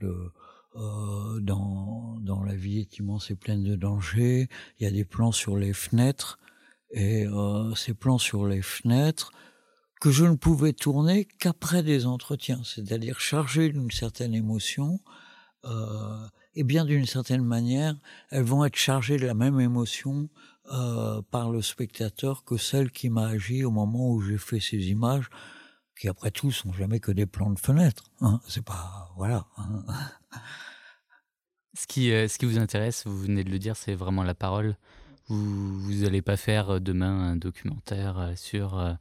[0.75, 4.47] euh, dans, dans la vie est immense et pleine de dangers.
[4.79, 6.39] Il y a des plans sur les fenêtres
[6.91, 9.31] et euh, ces plans sur les fenêtres
[10.03, 14.99] que je ne pouvais tourner qu'après des entretiens, c'est-à-dire chargés d'une certaine émotion.
[15.63, 17.95] Euh, et bien d'une certaine manière,
[18.29, 20.27] elles vont être chargées de la même émotion
[20.73, 24.89] euh, par le spectateur que celle qui m'a agi au moment où j'ai fait ces
[24.89, 25.29] images,
[25.97, 28.03] qui après tout sont jamais que des plans de fenêtre.
[28.19, 28.41] Hein.
[28.45, 29.45] C'est pas voilà.
[29.55, 29.85] Hein.
[31.75, 34.35] Ce qui, euh, ce qui vous intéresse, vous venez de le dire, c'est vraiment la
[34.35, 34.75] parole.
[35.29, 38.97] Vous vous allez pas faire demain un documentaire sur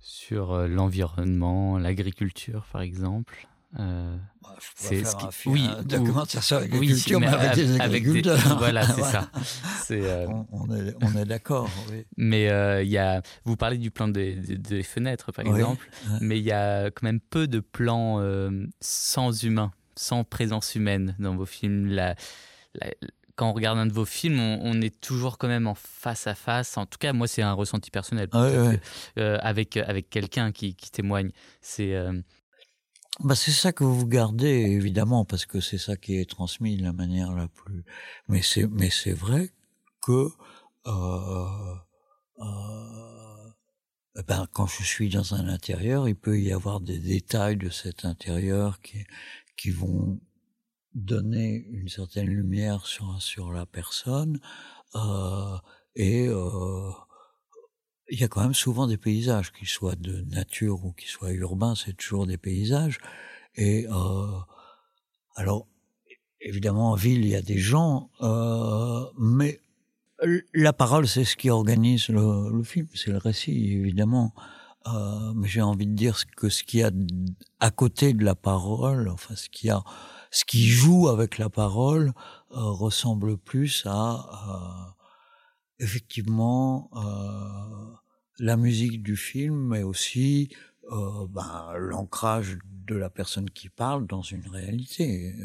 [0.00, 3.46] sur l'environnement, l'agriculture, par exemple.
[3.78, 5.24] Euh, bah, c'est ce qui...
[5.24, 8.36] un oui, un documentaire sur l'agriculture, oui, mais, mais avec des agriculteurs.
[8.36, 8.54] Des...
[8.58, 9.30] voilà, c'est ça.
[9.92, 10.28] Euh...
[10.52, 11.68] On, est, on est d'accord.
[11.90, 12.04] Oui.
[12.16, 14.36] Mais euh, y a, vous parlez du plan des,
[14.84, 16.18] fenêtres, par exemple, oui.
[16.20, 21.16] mais il y a quand même peu de plans euh, sans humain, sans présence humaine
[21.18, 21.88] dans vos films.
[21.88, 22.14] La,
[22.74, 22.86] la,
[23.40, 26.26] quand on regarde un de vos films, on, on, est toujours quand même en face
[26.26, 26.76] à face.
[26.76, 28.28] En tout cas, moi, c'est un ressenti personnel.
[28.32, 28.44] Ah,
[29.16, 31.30] euh, avec avec quelqu'un qui, qui témoigne.
[31.62, 32.20] C'est euh,
[33.20, 36.82] bah, c'est ça que vous gardez, évidemment, parce que c'est ça qui est transmis de
[36.82, 37.82] la manière la plus.
[38.28, 39.54] Mais c'est, mais c'est vrai
[40.02, 40.28] que
[40.86, 41.74] euh,
[42.40, 43.50] euh,
[44.18, 47.70] eh ben, quand je suis dans un intérieur, il peut y avoir des détails de
[47.70, 49.06] cet intérieur qui,
[49.56, 50.20] qui vont
[50.94, 54.40] donner une certaine lumière sur, sur la personne.
[54.94, 55.56] Euh,
[55.94, 56.90] et euh,
[58.10, 61.32] il y a quand même souvent des paysages, qu'ils soient de nature ou qu'ils soient
[61.32, 62.98] urbains, c'est toujours des paysages.
[63.54, 64.38] Et euh,
[65.36, 65.66] alors,
[66.40, 69.60] évidemment, en ville, il y a des gens, euh, mais
[70.52, 74.34] la parole, c'est ce qui organise le, le film, c'est le récit, évidemment.
[74.86, 76.90] Euh, mais j'ai envie de dire que ce qu'il y a
[77.60, 79.82] à côté de la parole, enfin ce qu'il y a,
[80.30, 82.12] ce qui joue avec la parole,
[82.52, 85.04] euh, ressemble plus à euh,
[85.78, 87.94] effectivement euh,
[88.38, 90.54] la musique du film, mais aussi
[91.28, 95.36] ben, l'ancrage de la personne qui parle dans une réalité.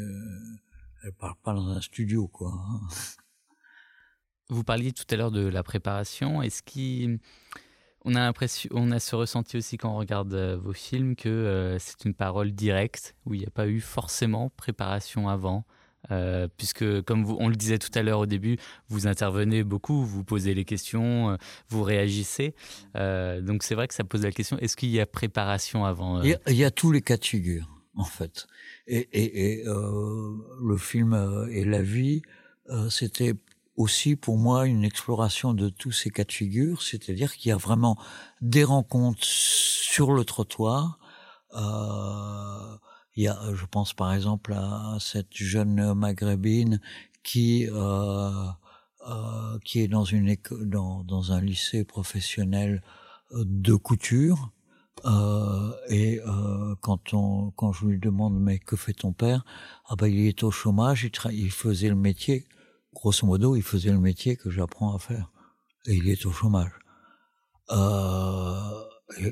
[1.04, 2.52] Elle parle pas dans un studio, quoi.
[2.52, 2.82] hein.
[4.50, 6.42] Vous parliez tout à l'heure de la préparation.
[6.42, 7.20] Est-ce qu'il
[8.06, 11.28] on a l'impression, on a ce ressenti aussi quand on regarde euh, vos films que
[11.28, 15.66] euh, c'est une parole directe où il n'y a pas eu forcément préparation avant,
[16.12, 18.58] euh, puisque comme vous, on le disait tout à l'heure au début,
[18.90, 21.36] vous intervenez beaucoup, vous posez les questions,
[21.70, 22.54] vous réagissez.
[22.94, 26.38] Donc c'est vrai que ça pose la question est-ce qu'il y a préparation avant Il
[26.48, 28.46] y, a, tous les cas de figure, en fait.
[28.86, 32.22] Et, le film et la vie,
[32.90, 33.34] c'était
[33.76, 37.58] aussi pour moi une exploration de tous ces cas de figure, c'est-à-dire qu'il y a
[37.58, 37.98] vraiment
[38.42, 41.00] des rencontres sur le trottoir.
[41.56, 42.78] Euh,
[43.16, 46.82] il y a, je pense par exemple à cette jeune maghrébine
[47.24, 48.48] qui euh,
[49.08, 52.84] euh, qui est dans une dans, dans un lycée professionnel
[53.32, 54.52] euh, de couture.
[55.04, 59.46] Euh, et euh, quand on, quand je lui demande mais que fait ton père?
[59.88, 62.48] Ah ben il est au chômage, il, il faisait le métier.
[62.96, 65.32] Grosso modo, il faisait le métier que j'apprends à faire.
[65.86, 66.72] Et il est au chômage.
[67.72, 68.84] Euh,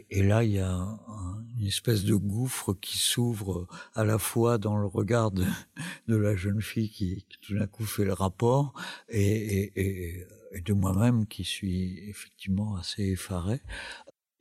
[0.10, 4.58] et, là, il y a un- une espèce de gouffre qui s'ouvre à la fois
[4.58, 5.46] dans le regard de,
[6.08, 8.74] la jeune fille qui, tout d'un coup fait le rapport
[9.10, 10.26] et,
[10.66, 13.62] de moi-même qui suis effectivement assez effaré.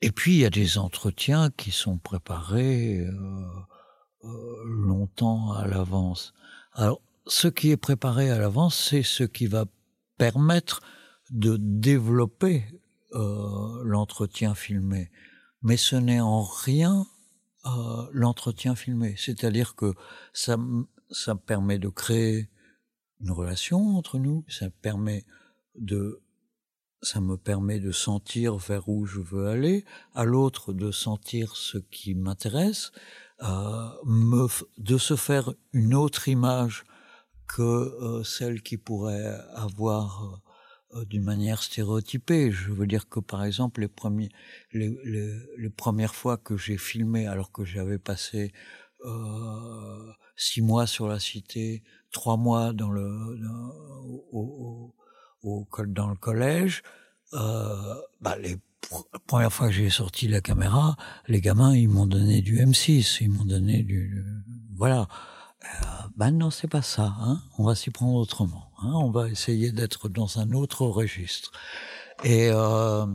[0.03, 3.47] Et puis, il y a des entretiens qui sont préparés euh,
[4.25, 6.35] euh, longtemps à l'avance.
[6.75, 9.67] Alors, ce qui est préparé à l'avance, c'est ce qui va
[10.19, 10.81] permettre
[11.31, 12.65] de développer
[13.15, 15.11] euh, l'entretien filmé.
[15.63, 17.07] Mais ce n'est en rien
[17.67, 19.15] euh, l'entretien filmé.
[19.17, 19.95] C'est-à-dire que
[20.33, 20.57] ça,
[21.11, 22.51] ça permet de créer
[23.21, 25.25] une relation entre nous, ça permet
[25.77, 26.21] de
[27.05, 31.79] ça me permet de sentir vers où je veux aller, à l'autre de sentir ce
[31.79, 32.93] qui m'intéresse,
[33.43, 33.89] euh,
[34.79, 36.85] de se faire une autre image
[37.55, 40.43] que euh, celle qui pourrait avoir
[40.95, 42.51] euh, d'une manière stéréotypée.
[42.51, 44.31] Je veux dire que par exemple les premiers,
[44.73, 48.53] les, les, les premières fois que j'ai filmé, alors que j'avais passé
[49.05, 53.07] euh, six mois sur la cité, trois mois dans le
[54.33, 54.95] au,
[55.43, 56.83] au, au, dans le collège,
[57.35, 60.97] euh, bah les pr- premières fois que j'ai sorti la caméra,
[61.29, 64.25] les gamins ils m'ont donné du M6, ils m'ont donné du-
[64.77, 65.09] voilà.
[65.65, 65.69] Euh,
[66.17, 67.15] ben non, c'est pas ça.
[67.21, 68.71] Hein on va s'y prendre autrement.
[68.79, 71.53] Hein on va essayer d'être dans un autre registre.
[72.25, 73.07] Et euh,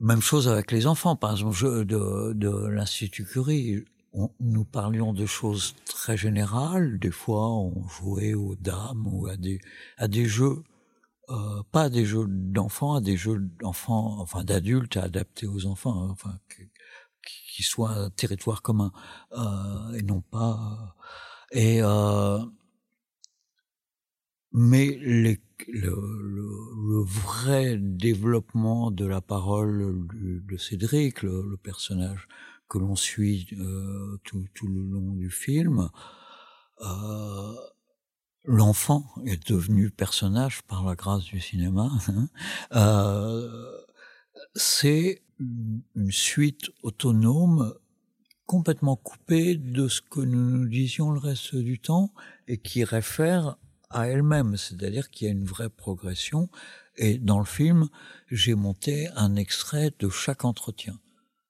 [0.00, 1.16] même chose avec les enfants.
[1.16, 3.84] Par exemple, je, de, de l'Institut Curie,
[4.40, 6.98] nous parlions de choses très générales.
[6.98, 9.60] Des fois, on jouait aux dames ou à des,
[9.96, 10.62] à des jeux,
[11.30, 16.04] euh, pas à des jeux d'enfants, à des jeux d'enfants, enfin d'adultes adaptés aux enfants,
[16.04, 16.68] hein, enfin qui,
[17.54, 18.90] qui soient un territoire commun
[19.32, 20.96] euh, et non pas.
[21.52, 22.40] Et euh,
[24.52, 32.26] mais les, le, vrai développement de la parole de Cédric, le, personnage
[32.68, 35.90] que l'on suit euh, tout, le long du film,
[36.80, 37.54] euh,
[38.44, 41.90] l'enfant est devenu personnage par la grâce du cinéma.
[42.08, 42.28] Hein,
[42.74, 43.76] euh,
[44.54, 47.74] c'est une suite autonome
[48.46, 52.12] complètement coupée de ce que nous nous disions le reste du temps
[52.46, 53.56] et qui réfère
[53.90, 56.50] à elle-même, c'est-à-dire qu'il y a une vraie progression.
[56.96, 57.88] Et dans le film,
[58.30, 61.00] j'ai monté un extrait de chaque entretien.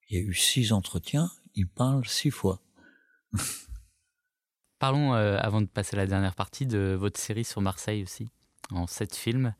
[0.08, 2.60] Il y a eu six entretiens, il parle six fois.
[4.78, 8.28] Parlons, euh, avant de passer à la dernière partie, de votre série sur Marseille aussi,
[8.70, 9.54] en sept films,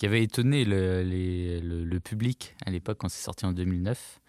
[0.00, 4.22] qui avait étonné le, public à l'époque quand c'est sorti en 2009.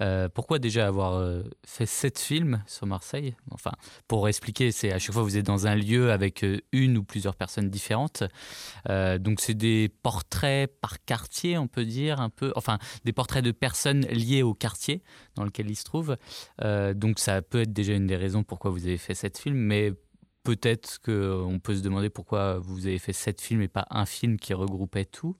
[0.00, 3.36] Euh, pourquoi déjà avoir euh, fait sept films sur Marseille?
[3.52, 3.70] Enfin,
[4.08, 7.04] pour expliquer, c'est à chaque fois vous êtes dans un lieu avec euh, une ou
[7.04, 8.24] plusieurs personnes différentes.
[8.88, 12.52] donc c'est des portraits par quartier, on peut dire un peu.
[12.56, 15.04] Enfin, des portraits de personnes liées au quartier
[15.36, 16.16] dans lequel ils se trouvent.
[16.60, 19.92] donc ça peut être déjà une des raisons pourquoi vous avez fait sept films, mais
[20.44, 24.38] peut-être qu'on peut se demander pourquoi vous avez fait sept films et pas un film
[24.38, 25.36] qui regroupait tout.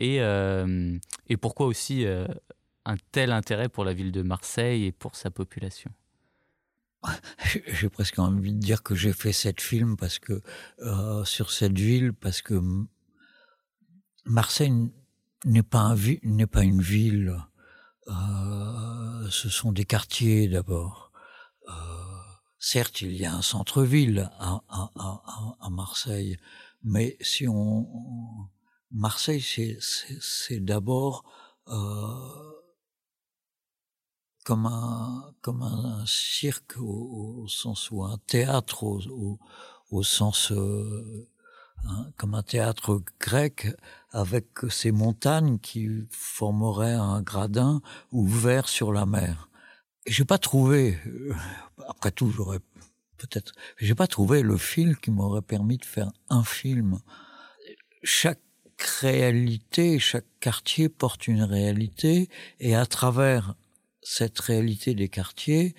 [0.00, 2.04] Et, et pourquoi aussi
[2.84, 5.90] un tel intérêt pour la ville de Marseille et pour sa population?
[7.68, 10.42] J'ai presque envie de dire que j'ai fait cette film parce que
[10.80, 12.60] euh, sur cette ville parce que
[14.24, 14.72] Marseille
[15.44, 17.36] n'est pas une ville.
[18.08, 21.12] Euh, ce sont des quartiers d'abord.
[22.64, 26.38] Euh, certes, il y a un centre-ville à, à, Marseille,
[26.82, 27.86] mais si on,
[28.90, 29.44] Marseille,
[30.20, 31.24] c'est d'abord
[34.44, 39.38] comme un, comme un cirque au, sens ou un théâtre au,
[39.90, 41.28] au, sens euh,
[41.86, 43.68] hein, comme un théâtre grec
[44.10, 47.80] avec ces montagnes qui formeraient un gradin
[48.12, 49.48] ouvert sur la mer.
[50.06, 51.34] J'ai pas trouvé, euh,
[51.88, 52.60] après tout, j'aurais
[53.16, 56.98] peut-être, j'ai pas trouvé le fil qui m'aurait permis de faire un film.
[58.02, 58.40] Chaque
[59.00, 62.28] réalité, chaque quartier porte une réalité,
[62.60, 63.54] et à travers
[64.02, 65.74] cette réalité des quartiers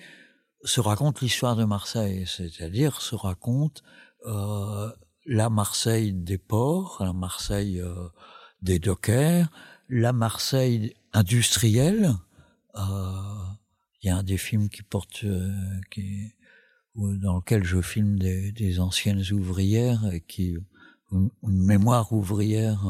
[0.64, 3.82] se raconte l'histoire de Marseille, c'est-à-dire se raconte
[4.26, 4.90] euh,
[5.24, 8.08] la Marseille des ports, la Marseille euh,
[8.62, 9.48] des dockers,
[9.88, 12.12] la Marseille industrielle.
[12.76, 12.80] Euh,
[14.06, 15.50] il y a un des films qui porte, euh,
[16.94, 20.56] dans lequel je filme des, anciennes ouvrières et qui
[21.10, 22.86] une, une mémoire ouvrière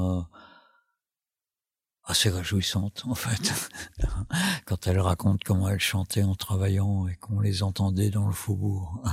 [2.05, 3.51] assez réjouissante en fait.
[4.67, 9.03] Quand elle raconte comment elle chantait en travaillant et qu'on les entendait dans le faubourg.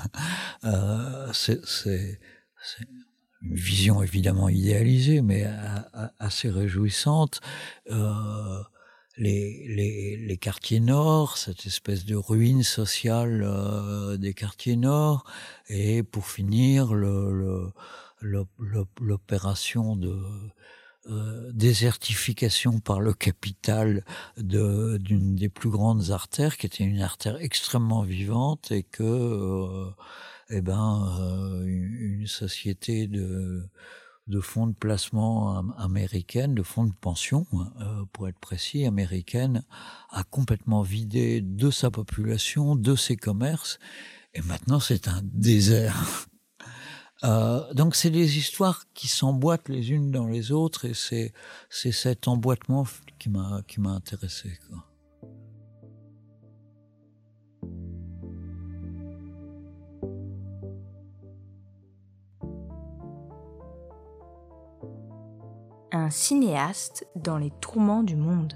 [0.65, 1.59] Euh, c'est
[3.41, 5.45] une vision évidemment idéalisée mais
[6.19, 7.41] assez réjouissante.
[7.89, 8.63] Euh,
[9.17, 15.25] les, les, quartiers nord, cette espèce de ruine sociale euh, des quartiers nord,
[15.69, 16.93] et pour finir
[18.99, 20.17] l'opération de
[21.09, 24.05] euh, désertification par le capital
[24.37, 29.91] d'une des plus grandes artères, qui était une artère extrêmement vivante et que, euh,
[30.49, 33.67] eh ben, euh, une société de
[34.27, 39.63] de fonds de placement américaine, de fonds de pension, hein, pour être précis, américaine,
[40.09, 43.79] a complètement vidé de sa population, de ses commerces,
[44.33, 46.27] et maintenant c'est un désert.
[47.23, 51.31] Euh, donc c'est des histoires qui s'emboîtent les unes dans les autres et c'est
[51.69, 52.85] cet emboîtement
[53.17, 54.59] qui m'a qui m'a intéressé.
[54.67, 54.92] Quoi.
[65.95, 68.53] Un cinéaste dans les tourments du monde.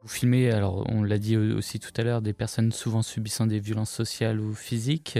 [0.00, 3.58] Vous filmez, alors on l'a dit aussi tout à l'heure, des personnes souvent subissant des
[3.58, 5.18] violences sociales ou physiques.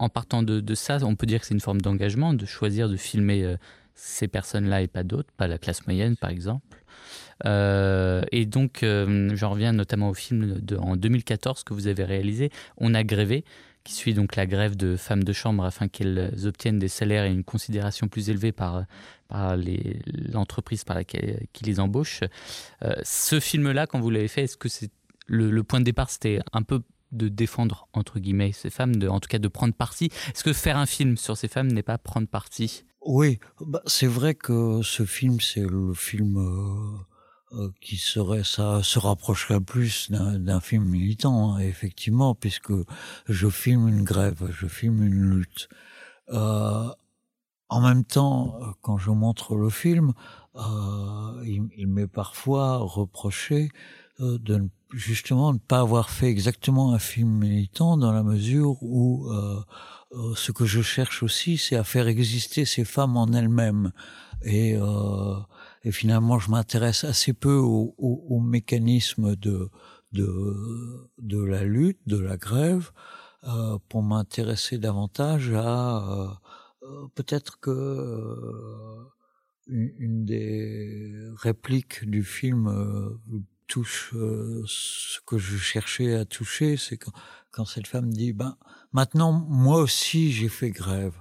[0.00, 2.96] En partant de, ça, on peut dire que c'est une forme d'engagement de choisir de
[2.96, 3.56] filmer euh,
[3.96, 6.84] ces personnes-là et pas d'autres, pas la classe moyenne par exemple.
[7.44, 12.04] Euh, et donc, euh, j'en reviens notamment au film de, en 2014 que vous avez
[12.04, 13.44] réalisé, On a grévé,
[13.84, 17.30] qui suit donc la grève de femmes de chambre afin qu'elles obtiennent des salaires et
[17.30, 18.84] une considération plus élevée par,
[19.28, 19.56] par
[20.32, 22.20] l'entreprise par laquelle qui les embauche.
[22.82, 24.90] Euh, ce film-là, quand vous l'avez fait, est-ce que c'est
[25.26, 26.82] le, point de départ, c'était un peu
[27.12, 30.06] de défendre entre guillemets ces femmes, en tout cas de prendre parti?
[30.34, 32.84] Est-ce que faire un film sur ces femmes n'est pas prendre parti?
[33.06, 36.36] Oui, bah, c'est vrai que ce film, c'est le film.
[36.38, 36.98] Euh,
[37.52, 42.72] euh, qui serait ça se rapprocherait plus d'un film militant hein, effectivement puisque
[43.28, 45.68] je filme une grève je filme une lutte
[46.30, 46.88] euh,
[47.68, 50.12] en même temps euh, quand je montre le film
[50.56, 53.68] euh, il, il m'est parfois reproché
[54.20, 58.82] euh, de ne, justement ne pas avoir fait exactement un film militant dans la mesure
[58.82, 59.30] où
[60.12, 63.92] ce que je cherche aussi c'est à faire exister ces femmes en elles-mêmes.
[64.42, 64.76] Et
[65.82, 69.70] et finalement je m'intéresse assez peu au, au, au mécanisme de,
[70.12, 72.90] de, de la lutte, de la grève,
[73.44, 76.28] euh, pour m'intéresser davantage à euh,
[76.82, 79.04] euh peut-être que euh,
[79.68, 83.10] une, des répliques du film euh,
[83.66, 87.12] touche euh, ce que je cherchais à toucher, c'est quand,
[87.50, 88.56] quand cette femme dit, ben,
[88.92, 91.14] maintenant, moi aussi, j'ai fait grève.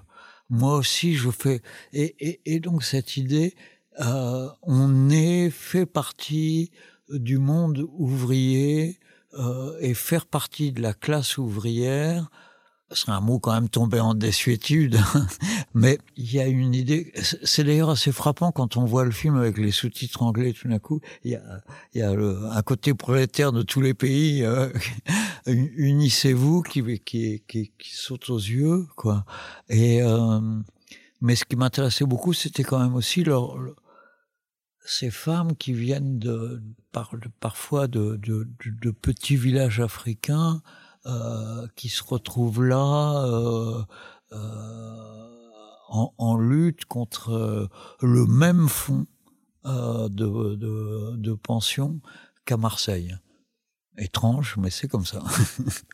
[0.49, 1.61] Moi aussi, je fais.
[1.93, 3.55] Et, et, et donc, cette idée,
[3.99, 6.71] euh, on est fait partie
[7.09, 8.99] du monde ouvrier
[9.37, 12.29] euh, et faire partie de la classe ouvrière,
[12.91, 14.99] ce serait un mot quand même tombé en désuétude,
[15.73, 17.11] mais il y a une idée.
[17.43, 20.79] C'est d'ailleurs assez frappant quand on voit le film avec les sous-titres anglais tout d'un
[20.79, 21.01] coup.
[21.23, 21.63] Il y a,
[21.95, 24.43] y a le, un côté prolétaire de tous les pays.
[24.43, 24.69] Euh,
[25.47, 29.25] Unissez-vous qui, qui, qui, saute aux yeux, quoi.
[29.69, 30.39] Et euh,
[31.21, 33.57] mais ce qui m'intéressait beaucoup, c'était quand même aussi leur,
[34.85, 36.61] ces femmes qui viennent de,
[36.91, 40.61] par, parfois de, de, de, petits villages africains
[41.75, 43.83] qui se retrouvent là euh,
[44.31, 45.15] euh,
[45.89, 47.69] en, lutte contre
[48.01, 49.05] le même fond
[49.65, 50.55] euh, de,
[51.15, 51.99] de, pension
[52.45, 53.15] qu'à Marseille.
[53.97, 55.23] Étrange, mais c'est comme ça.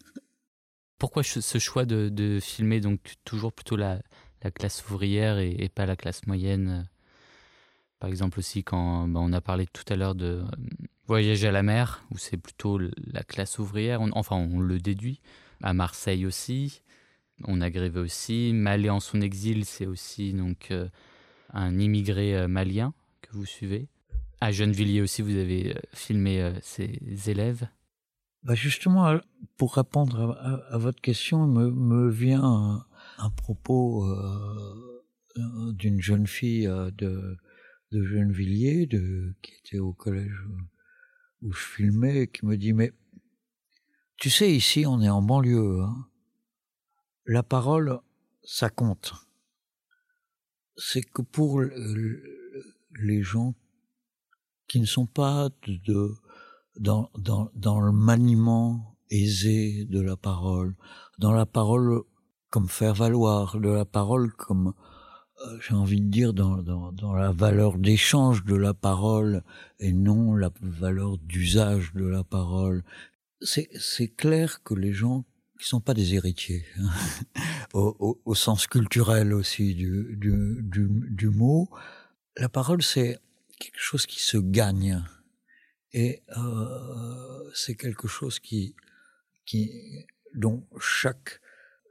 [0.97, 4.01] Pourquoi ce choix de, filmer donc toujours plutôt la,
[4.43, 6.89] la classe ouvrière et, pas la classe moyenne?
[7.99, 10.45] Par exemple aussi quand bah, on a parlé tout à l'heure de euh,
[11.11, 15.19] voyager à la mer, où c'est plutôt la classe ouvrière, enfin on le déduit,
[15.61, 16.83] à Marseille aussi,
[17.43, 20.87] on a grévé aussi, Malais en son exil, c'est aussi donc euh,
[21.51, 23.89] un immigré euh, malien que vous suivez.
[24.39, 26.97] À Gennevilliers aussi, vous avez filmé ses
[27.29, 27.67] élèves.
[28.43, 29.19] Bah justement,
[29.57, 30.37] pour répondre
[30.69, 32.85] à, votre question, me, me vient
[33.17, 37.37] un, propos euh, d'une jeune fille de
[37.91, 40.45] de, qui était au collège
[41.41, 42.93] où, je filmais, qui me dit, mais
[44.17, 45.81] tu sais, ici, on est en banlieue.
[45.81, 46.05] Hein.
[47.25, 47.99] La parole,
[48.43, 49.13] ça compte.
[50.75, 53.55] C'est que pour les gens
[54.67, 56.13] qui ne sont pas de,
[56.79, 60.75] dans, dans, dans le maniement aisé de la parole,
[61.19, 62.01] dans la parole
[62.49, 64.73] comme faire valoir, de la parole comme
[65.59, 69.43] j'ai envie de dire, dans, dans, dans la valeur d'échange de la parole
[69.79, 72.83] et non la valeur d'usage de la parole.
[73.41, 75.25] C'est clair que les gens
[75.59, 76.89] qui sont pas des héritiers, hein,
[77.73, 81.69] au, au, au, sens culturel aussi du, du, du, du mot,
[82.37, 83.19] la parole c'est
[83.59, 85.03] quelque chose qui se gagne
[85.93, 88.75] et euh, c'est quelque chose qui,
[89.45, 91.41] qui dont chaque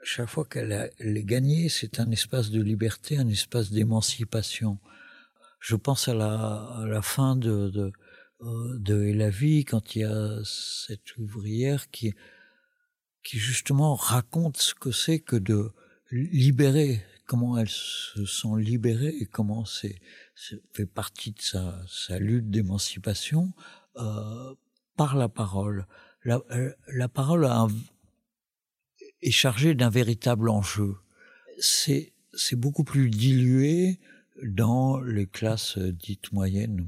[0.03, 4.79] chaque fois qu'elle est gagnée, c'est un espace de liberté, un espace d'émancipation.
[5.61, 7.93] Je pense à la, à la fin de, de,
[8.43, 12.15] euh, de la vie, quand il y a cette ouvrière qui,
[13.23, 15.71] qui justement raconte ce que c'est que de
[16.11, 20.01] libérer, comment elle se sent libérée et comment c'est
[20.73, 23.53] fait partie de sa, sa lutte d'émancipation
[23.97, 24.55] euh,
[24.97, 25.87] par la parole.
[26.25, 27.69] La, euh, la parole a un,
[29.23, 30.97] est chargé d'un véritable enjeu.
[31.59, 32.13] C'est,
[32.53, 34.01] beaucoup plus dilué
[34.43, 36.87] dans les classes dites moyennes,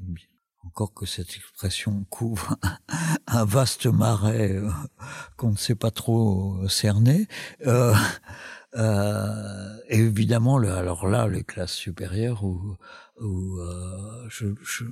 [0.65, 2.57] encore que cette expression couvre
[3.27, 4.71] un vaste marais euh,
[5.37, 7.27] qu'on ne sait pas trop cerner.
[7.67, 7.95] Euh,
[8.75, 12.77] euh, évidemment, alors là, les classes supérieures où,
[13.21, 14.85] où euh, je, je,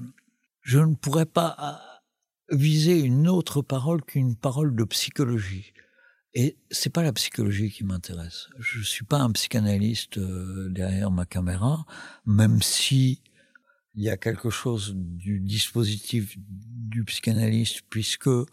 [0.63, 5.73] je ne pourrais pas euh, viser une autre parole qu'une parole de psychologie.
[6.35, 8.49] Et c'est pas la psychologie qui m'intéresse.
[8.59, 11.85] Je suis pas un psychanalyste euh, derrière ma caméra,
[12.25, 13.23] même si
[13.95, 18.47] il y a quelque chose du dispositif du psychanalyste, puisque euh,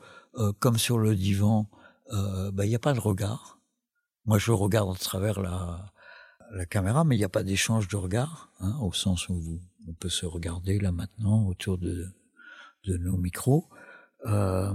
[0.59, 1.69] comme sur le divan,
[2.11, 3.59] euh, bah, il n'y a pas de regard.
[4.25, 5.93] Moi, je regarde à travers la,
[6.51, 9.61] la caméra, mais il n'y a pas d'échange de regard, hein, au sens où vous,
[9.87, 12.07] on peut se regarder là maintenant autour de,
[12.85, 13.69] de nos micros.
[14.25, 14.73] Euh,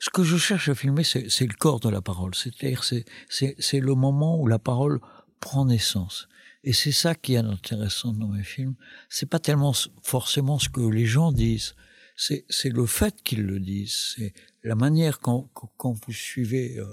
[0.00, 2.34] ce que je cherche à filmer, c'est le corps de la parole.
[2.34, 4.98] C'est-à-dire, c'est le moment où la parole
[5.40, 6.26] prend naissance.
[6.64, 8.74] Et c'est ça qui est intéressant dans mes films.
[9.10, 11.74] C'est pas tellement forcément ce que les gens disent.
[12.16, 14.14] C'est le fait qu'ils le disent.
[14.16, 14.32] C'est
[14.64, 16.86] la manière quand, quand vous suivez euh,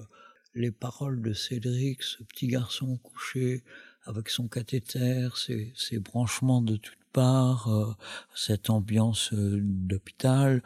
[0.54, 3.64] les paroles de Cédric, ce petit garçon couché
[4.04, 7.94] avec son cathéter, ses, ses branchements de toutes parts, euh,
[8.36, 10.62] cette ambiance euh, d'hôpital.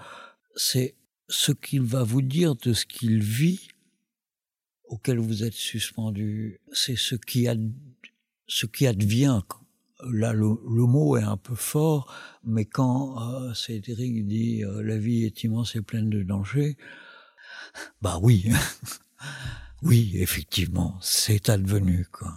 [0.55, 0.95] C'est
[1.31, 3.69] ce qu'il va vous dire de ce qu'il vit,
[4.83, 7.71] auquel vous êtes suspendu, c'est ce qui, ad,
[8.47, 9.41] ce qui advient.
[10.11, 12.13] Là, le, mot est un peu fort,
[12.43, 16.75] mais quand euh, Cédric dit euh, la vie est immense et pleine de dangers,
[18.01, 18.49] bah oui,
[19.83, 22.33] oui, effectivement, c'est advenu, quoi.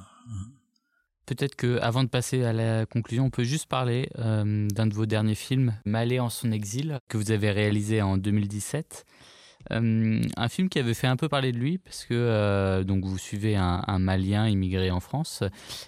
[1.27, 4.95] Peut-être que avant de passer à la conclusion, on peut juste parler euh, d'un de
[4.95, 9.07] vos derniers films, Malais en son exil, que vous avez réalisé en 2017.
[9.73, 13.07] Euh, un film qui avait fait un peu parler de lui parce que euh, donc
[13.07, 15.43] vous suivez un, Malien immigré en France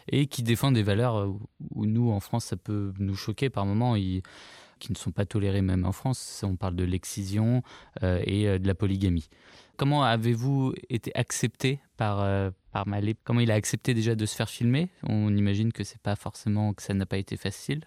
[0.09, 1.29] et qui défend des valeurs
[1.75, 4.23] où, nous en France ça peut nous choquer par moments qui
[4.89, 6.43] ne sont pas tolérées même en France.
[6.43, 7.63] On parle de l'excision
[8.03, 9.29] et de la polygamie.
[9.77, 12.53] Comment avez-vous été accepté par
[12.85, 14.91] Malé Comment il a accepté déjà de se faire filmer?
[15.03, 17.87] On imagine que c'est pas forcément que ça n'a pas été facile.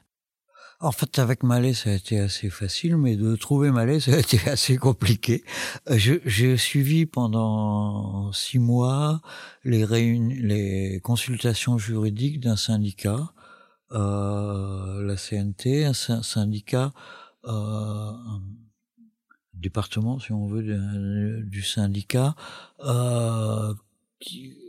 [0.82, 4.20] En fait, avec Malé, ça a été assez facile, mais de trouver Malé, ça a
[4.20, 5.44] été assez compliqué.
[5.90, 9.22] Euh, j'ai suivi pendant six mois
[9.66, 13.34] les, les consultations juridiques d'un syndicat,
[13.92, 16.94] euh, la CNT, un syndicat,
[17.44, 18.42] euh, un
[19.54, 22.36] département, si on veut, du syndicat,
[24.22, 24.69] qui,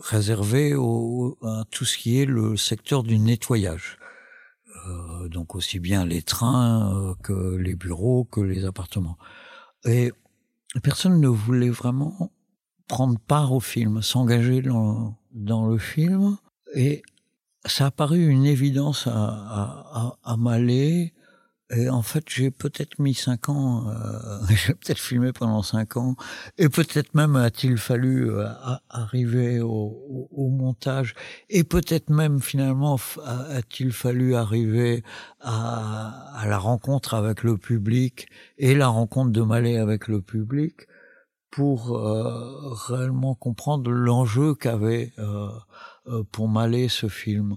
[0.00, 3.98] réservé au, à tout ce qui est le secteur du nettoyage.
[4.86, 9.18] Euh, donc aussi bien les trains euh, que les bureaux, que les appartements.
[9.84, 10.12] Et
[10.82, 12.32] personne ne voulait vraiment
[12.86, 16.38] prendre part au film, s'engager dans, dans le film.
[16.74, 17.02] Et
[17.64, 20.36] ça a paru une évidence à, à,
[21.70, 26.16] et en fait, j'ai peut-être mis cinq ans, euh, j'ai peut-être filmé pendant cinq ans,
[26.56, 28.46] et peut-être même a-t-il fallu euh,
[28.88, 31.14] arriver au, montage,
[31.50, 35.04] et peut-être même finalement a-t-il fallu arriver
[35.40, 40.86] à, la rencontre avec le public et la rencontre de Malais avec le public
[41.50, 45.50] pour euh, réellement comprendre l'enjeu qu'avait euh,
[46.32, 47.56] pour Malais ce film.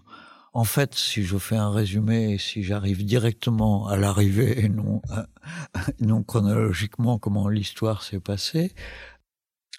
[0.54, 5.02] En fait, si je fais un résumé, si j'arrive directement à l'arrivée et non,
[6.28, 8.74] chronologiquement comment l'histoire s'est passée,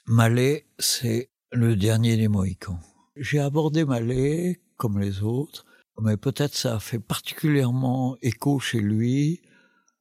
[0.07, 2.81] Malais, c'est le dernier des Mohicans.
[3.17, 5.67] J'ai abordé Malais comme les autres,
[6.01, 9.43] mais peut-être ça a fait particulièrement écho chez lui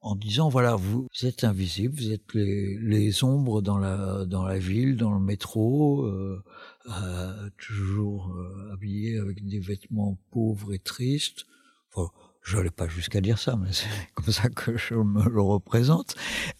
[0.00, 4.58] en disant voilà vous, êtes invisible, vous êtes les, les, ombres dans la dans la
[4.58, 6.42] ville, dans le métro, euh,
[6.86, 11.46] euh, toujours euh, habillé avec des vêtements pauvres et tristes.
[11.92, 12.10] Enfin,
[12.42, 16.16] je n'allais pas jusqu'à dire ça, mais c'est comme ça que je me le représente.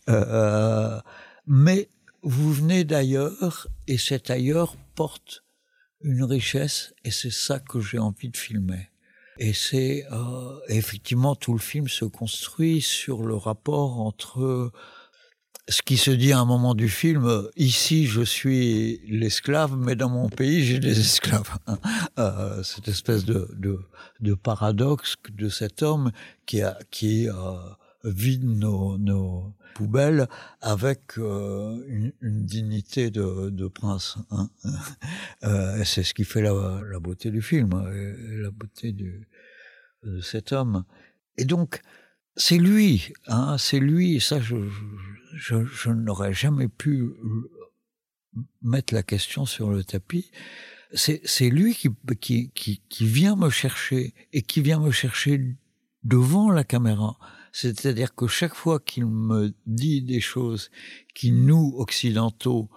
[0.09, 1.01] Euh,
[1.47, 1.89] mais
[2.23, 5.45] vous venez d'ailleurs, et cet ailleurs porte
[6.03, 8.91] une richesse, et c'est ça que j'ai envie de filmer.
[9.39, 14.73] Et c'est euh, effectivement tout le film se construit sur le rapport entre
[15.69, 20.09] ce qui se dit à un moment du film, ici je suis l'esclave, mais dans
[20.09, 21.57] mon pays j'ai des esclaves.
[22.19, 23.79] Euh, cette espèce de, de,
[24.21, 26.13] de, paradoxe de cet homme
[26.45, 27.33] qui, a, qui euh,
[28.05, 30.29] vide nos, nos, poubelles
[30.61, 34.19] avec euh, une, une, dignité de, de prince.
[34.31, 34.51] Hein.
[35.45, 39.27] Euh, c'est ce qui fait la, la beauté du film, la beauté du,
[40.05, 40.85] de cet homme.
[41.37, 41.81] Et donc,
[42.37, 44.85] c'est lui, hein, c'est lui, ça, je, je,
[45.33, 47.11] je n'aurais jamais pu
[48.63, 50.31] mettre la question sur le tapis.
[50.95, 55.57] C'est lui qui, qui, qui, vient me chercher et qui vient me chercher
[56.05, 57.17] devant la caméra.
[57.53, 60.71] C'est-à-dire que chaque fois qu'il me dit des choses
[61.15, 62.69] qui nous, occidentaux,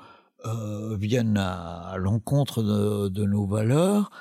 [0.46, 4.12] euh, viennent à, à l'encontre de, de, nos valeurs,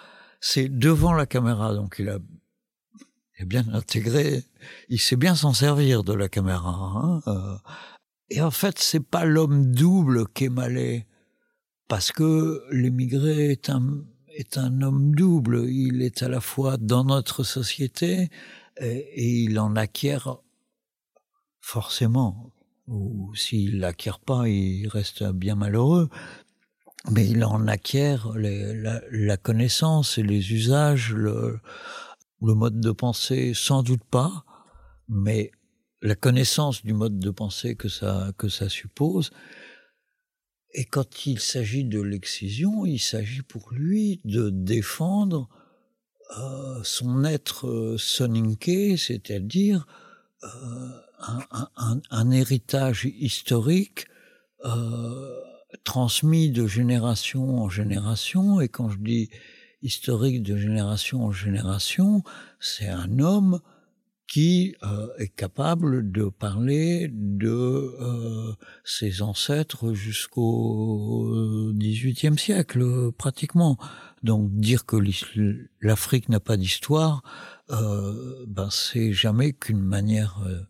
[0.41, 1.75] c'est devant la caméra.
[1.75, 2.19] Donc il a
[3.39, 4.45] est bien intégré,
[4.89, 6.71] il sait bien s'en servir de la caméra.
[6.71, 7.57] Hein euh,
[8.35, 11.07] et en fait, c'est pas l'homme double qui est malais,
[11.89, 14.05] parce que l'émigré est un,
[14.35, 15.69] est un homme double.
[15.69, 18.31] Il est à la fois dans notre société
[18.81, 20.39] et, il en acquiert
[21.61, 22.51] forcément.
[22.89, 26.09] Ou s'il l'acquiert pas, il reste bien malheureux.
[27.11, 31.61] Mais il en acquiert la, la, connaissance et les usages, le,
[32.43, 34.45] le mode de pensée, sans doute pas,
[35.09, 35.53] mais
[36.05, 39.31] la connaissance du mode de pensée que ça, que ça suppose.
[40.75, 45.49] Et quand il s'agit de l'excision, il s'agit pour lui de défendre
[46.39, 49.87] euh, son être euh, soninké, c'est-à-dire
[50.43, 50.49] euh,
[51.21, 51.39] un,
[51.77, 54.07] un, un, héritage historique
[54.67, 55.41] euh,
[55.85, 58.61] transmis de génération en génération.
[58.61, 59.31] Et quand je dis
[59.81, 62.23] historique de génération en génération,
[62.61, 63.61] c'est un homme
[64.27, 68.53] qui euh, est capable de parler de euh,
[68.85, 73.77] ses ancêtres jusqu'au XVIIIe siècle, pratiquement.
[74.23, 74.97] Donc dire que
[75.81, 77.23] l'Afrique n'a pas d'histoire,
[77.71, 80.43] euh, ben c'est jamais qu'une manière.
[80.47, 80.61] Euh,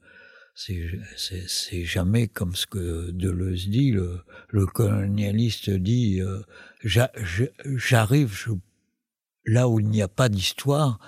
[0.56, 6.20] c'est jamais comme ce que Deleuze dit, le, le colonialiste dit.
[6.20, 6.42] Euh,
[6.84, 8.54] j'arrive,
[9.44, 10.98] là où il n'y a pas d'histoire,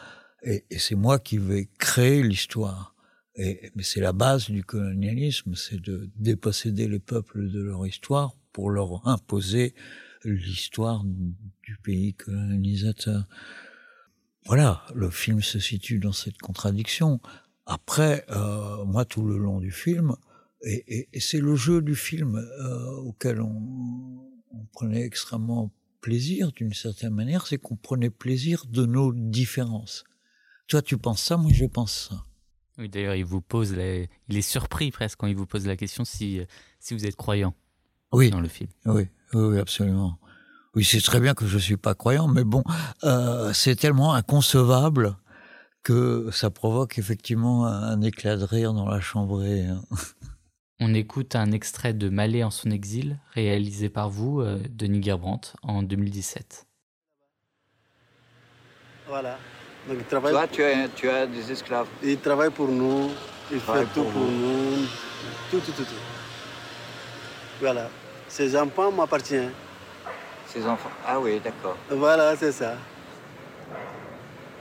[0.46, 2.94] et, c'est moi qui vais créer l'histoire.
[3.34, 8.34] Et, mais c'est la base du colonialisme, c'est de déposséder les peuples de leur histoire
[8.52, 9.74] pour leur imposer
[10.24, 13.24] l'histoire du pays colonisateur.
[14.46, 17.20] Voilà, le film se situe dans cette contradiction.
[17.66, 20.14] Après, euh, moi, tout le long du film,
[20.62, 27.12] et, c'est le jeu du film euh, auquel on, on, prenait extrêmement plaisir, d'une certaine
[27.12, 30.04] manière, c'est qu'on prenait plaisir de nos différences.
[30.68, 32.24] Toi, tu penses ça, moi, je pense ça.
[32.78, 36.04] Oui, d'ailleurs, il vous pose, il est surpris presque quand il vous pose la question
[36.04, 36.40] si,
[36.78, 37.54] si vous êtes croyant.
[38.12, 38.30] Oui.
[38.30, 38.70] Dans le film.
[38.84, 40.18] Oui, oui, absolument.
[40.74, 42.62] Oui, c'est très bien que je suis pas croyant, mais bon,
[43.04, 45.16] euh, c'est tellement inconcevable
[45.82, 49.64] que ça provoque effectivement un éclat de rire dans la chambrée.
[49.64, 49.82] Hein.
[50.80, 55.54] On écoute un extrait de Malais en son exil, réalisé par vous, euh, Denis Gerbrandt,
[55.62, 56.66] en 2017.
[59.06, 59.38] Voilà.
[59.88, 61.86] Donc, il travaille Toi, tu as, tu as des esclaves.
[62.02, 63.10] Il travaille pour nous,
[63.52, 64.86] il fait tout pour, nous.
[65.50, 65.94] Tout, tout, tout, tout.
[67.60, 67.88] Voilà.
[68.28, 69.52] Ces enfants m'appartiennent.
[70.48, 71.76] Ces enfants Ah oui, d'accord.
[71.88, 72.74] Voilà, c'est ça.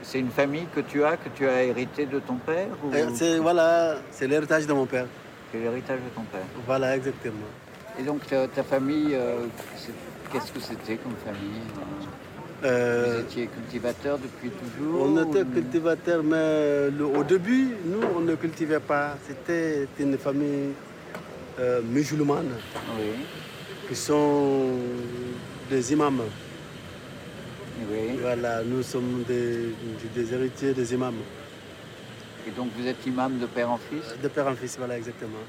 [0.02, 3.38] C'est une famille que tu as, que tu as hérité de ton père euh, C'est
[3.38, 5.06] Voilà, c'est l'héritage de mon père.
[5.50, 6.46] C'est l'héritage de ton père.
[6.64, 7.48] Voilà, exactement.
[7.98, 9.46] Et donc ta, famille, euh,
[10.30, 11.62] qu'est-ce que c'était comme famille
[12.64, 18.34] euh, Vous étiez cultivateur depuis toujours On était cultivateur, mais au début, nous, on ne
[18.34, 19.16] cultivait pas.
[19.26, 20.72] C'était une famille
[21.58, 22.50] euh, musulmane
[22.98, 23.24] oui.
[23.88, 24.70] qui sont
[25.70, 26.22] des imams.
[27.90, 28.18] Oui.
[28.20, 29.74] Voilà, nous sommes des,
[30.14, 31.14] des héritiers des imams.
[32.46, 34.14] Et donc vous êtes imam de père en fils?
[34.22, 35.44] De père en fils, voilà, exactement.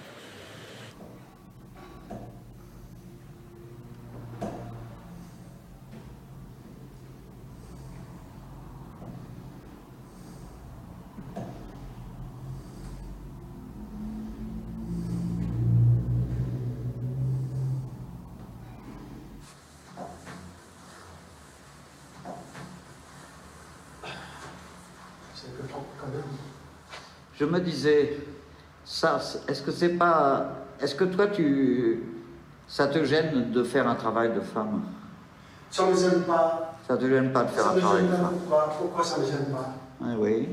[27.40, 28.18] Je me disais,
[28.84, 30.48] ça, est-ce que c'est pas,
[30.82, 32.04] est-ce que toi tu,
[32.68, 34.84] ça te gêne de faire un travail de femme?
[35.70, 36.74] Ça me gêne pas.
[36.88, 38.34] Ça te gêne pas de faire un travail de femme?
[38.40, 39.70] Pourquoi, pourquoi ça me gêne pas?
[40.02, 40.50] Ah, Oui.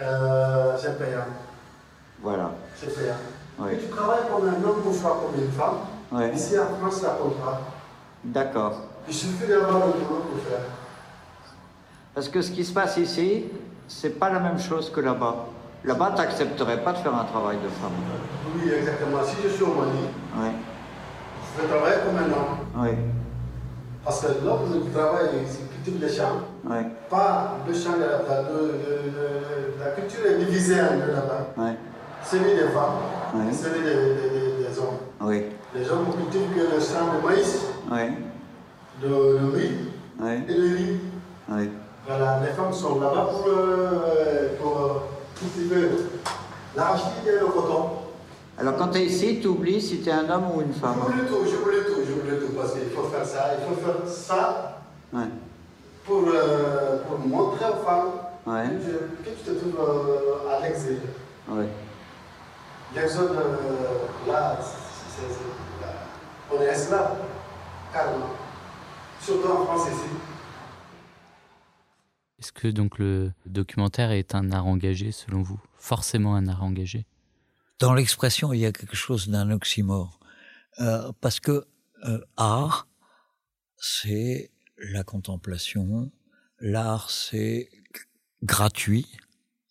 [0.00, 1.24] Euh, c'est payant.
[2.22, 2.50] Voilà.
[2.76, 3.14] C'est payant.
[3.58, 3.72] Oui.
[3.80, 5.76] tu travailles comme un homme pour faire comme une femme.
[6.12, 6.30] Oui.
[6.34, 7.60] Ici en France, ça compte pas.
[8.24, 8.74] D'accord.
[9.08, 10.60] Il suffit d'avoir le boulot pour faire.
[12.14, 13.46] Parce que ce qui se passe ici,
[13.88, 15.46] c'est pas la même chose que là-bas.
[15.84, 17.92] Là-bas, tu n'accepterais pas de faire un travail de femme.
[18.54, 19.18] Oui, exactement.
[19.24, 20.06] Si je suis au Mali,
[20.36, 20.48] oui.
[21.56, 22.58] je vais travailler comme un homme.
[22.76, 22.90] Oui.
[24.04, 26.42] Parce que l'homme qui travaille, c'est cultive les champs.
[26.64, 26.76] Oui.
[27.08, 31.46] Pas le champ de la, de, la culture est divisée en deux là-bas.
[31.56, 31.70] Oui.
[32.22, 34.98] Celui des femmes et celui des, des, hommes.
[35.22, 35.46] Oui.
[35.74, 37.58] Les hommes cultivent que le champ de maïs,
[37.90, 38.12] oui.
[39.02, 39.78] de, de riz
[40.26, 41.00] et de riz.
[42.06, 44.98] Voilà, les femmes sont là-bas pour, euh, pour euh,
[46.76, 47.90] l'arachide et le coton.
[48.58, 50.96] Alors quand tu es ici, tu oublies si tu es un homme ou une femme
[51.06, 53.66] Je voulais tout, je voulais tout, je voulais tout, parce qu'il faut faire ça, il
[53.66, 54.82] faut faire ça
[55.12, 55.28] ouais.
[56.04, 58.10] pour, euh, pour montrer aux femmes
[58.46, 58.68] ouais.
[59.24, 60.98] que, tu te trouves euh, à l'exil.
[61.48, 61.68] Ouais.
[62.94, 67.16] L'exode, euh, là, c'est, on est esclave,
[67.92, 68.30] carrément.
[69.22, 70.29] Surtout en France ici.
[72.40, 75.60] Est-ce que donc le documentaire est un art engagé selon vous?
[75.76, 77.04] Forcément un art engagé?
[77.80, 80.20] Dans l'expression, il y a quelque chose d'un oxymore.
[80.80, 81.66] Euh, parce que
[82.06, 82.88] euh, art,
[83.76, 86.10] c'est la contemplation,
[86.60, 87.68] l'art, c'est
[88.42, 89.06] gratuit.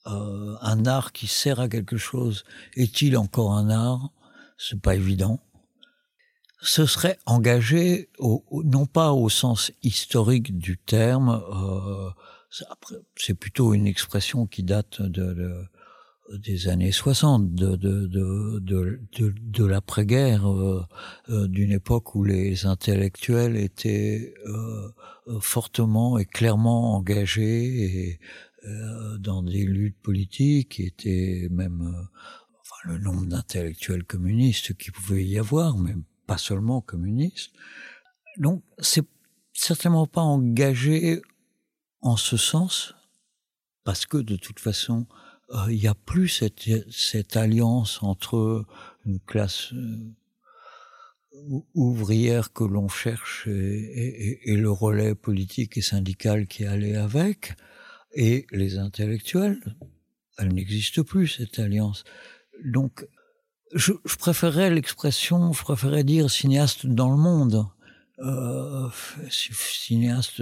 [0.06, 2.44] Euh, un art qui sert à quelque chose,
[2.76, 4.12] est-il encore un art?
[4.58, 5.40] C'est pas évident.
[6.62, 8.10] Ce serait engagé,
[8.52, 11.42] non pas au sens historique du terme,
[13.16, 15.68] c'est plutôt une expression qui date de,
[16.38, 18.08] des années 60, de, de,
[18.60, 20.86] de, de l'après-guerre, euh,
[21.30, 24.92] euh, d'une époque où les intellectuels étaient euh,
[25.40, 28.20] fortement et clairement engagés
[29.20, 32.10] dans des luttes politiques, était même
[32.60, 35.96] enfin, le nombre d'intellectuels communistes qui pouvait y avoir, mais
[36.28, 37.54] pas seulement communistes.
[38.38, 39.08] Donc c'est
[39.54, 41.22] certainement pas engagé
[42.02, 42.96] en ce sens,
[43.84, 45.08] parce que de toute façon,
[45.52, 48.66] euh, il n'y a plus cette, alliance entre
[49.06, 50.14] une classe euh,
[51.74, 57.54] ouvrière que l'on cherche et, le relais politique et syndical qui allait avec,
[58.14, 59.60] et les intellectuels,
[60.38, 62.04] elle n'existe plus, cette alliance.
[62.64, 63.08] Donc,
[63.74, 67.66] je, je préférais l'expression, je préférais dire cinéaste dans le monde.
[68.22, 68.90] Euh,
[69.30, 70.42] cinéaste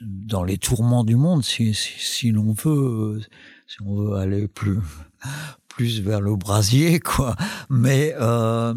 [0.00, 3.20] dans les tourments du monde, si, l'on veut,
[3.66, 4.78] si on veut aller plus,
[5.68, 7.34] plus vers le brasier, quoi.
[7.68, 8.74] Mais euh,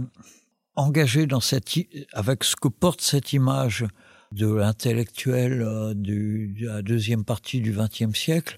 [0.75, 1.69] engagé dans cette,
[2.13, 3.85] avec ce que porte cette image
[4.31, 8.57] de l'intellectuel euh, de la deuxième partie du XXe siècle,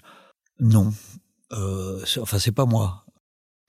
[0.58, 0.92] non.
[1.52, 3.04] Euh, enfin, c'est pas moi.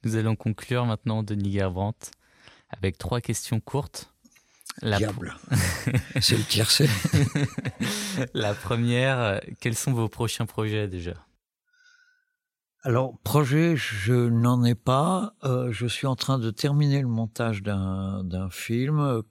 [0.03, 2.11] Nous allons conclure maintenant, Denis Gerbrandt,
[2.69, 4.13] avec trois questions courtes.
[4.81, 5.35] La Diable.
[6.21, 6.87] c'est le tiercé.
[8.33, 11.15] La première, euh, quels sont vos prochains projets déjà?
[12.83, 15.33] Alors, projet, je n'en ai pas.
[15.43, 19.23] Euh, je suis en train de terminer le montage d'un film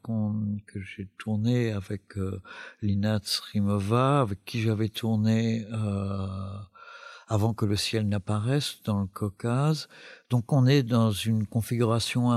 [0.66, 2.42] que j'ai tourné avec euh,
[2.82, 6.26] Lina Tsrimova, avec qui j'avais tourné euh,
[7.28, 9.88] avant que le ciel n'apparaisse dans le Caucase.
[10.28, 12.32] Donc, on est dans une configuration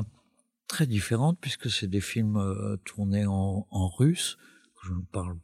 [0.70, 4.38] très différente puisque c'est des films euh, tournés en, russe,
[4.76, 5.38] que je ne parle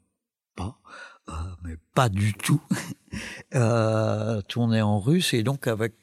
[0.56, 0.80] pas.
[1.28, 2.62] Euh, mais pas du tout,
[3.56, 5.96] euh, tourné en russe et donc avec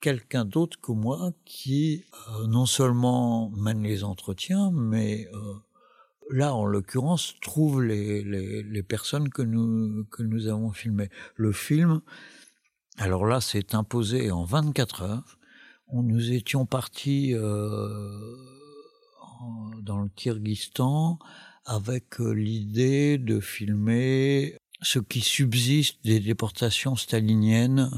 [0.00, 2.04] quelqu'un d'autre que moi qui
[2.46, 5.26] non seulement mène les entretiens, mais
[6.30, 11.10] là en l'occurrence trouve les, les, personnes que nous que nous avons filmées.
[11.34, 12.00] Le film,
[12.96, 15.38] alors là, c'est imposé en 24 heures.
[15.92, 17.34] Nous étions partis
[19.82, 21.18] dans le Kyrgyzstan
[21.64, 27.90] avec euh, l'idée de filmer ce qui subsiste des déportations staliniennes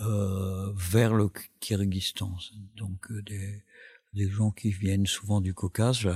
[0.00, 1.30] euh, vers le
[1.60, 2.36] Kyrgyzstan.
[2.76, 6.08] Donc euh, des, gens qui viennent souvent du Caucase,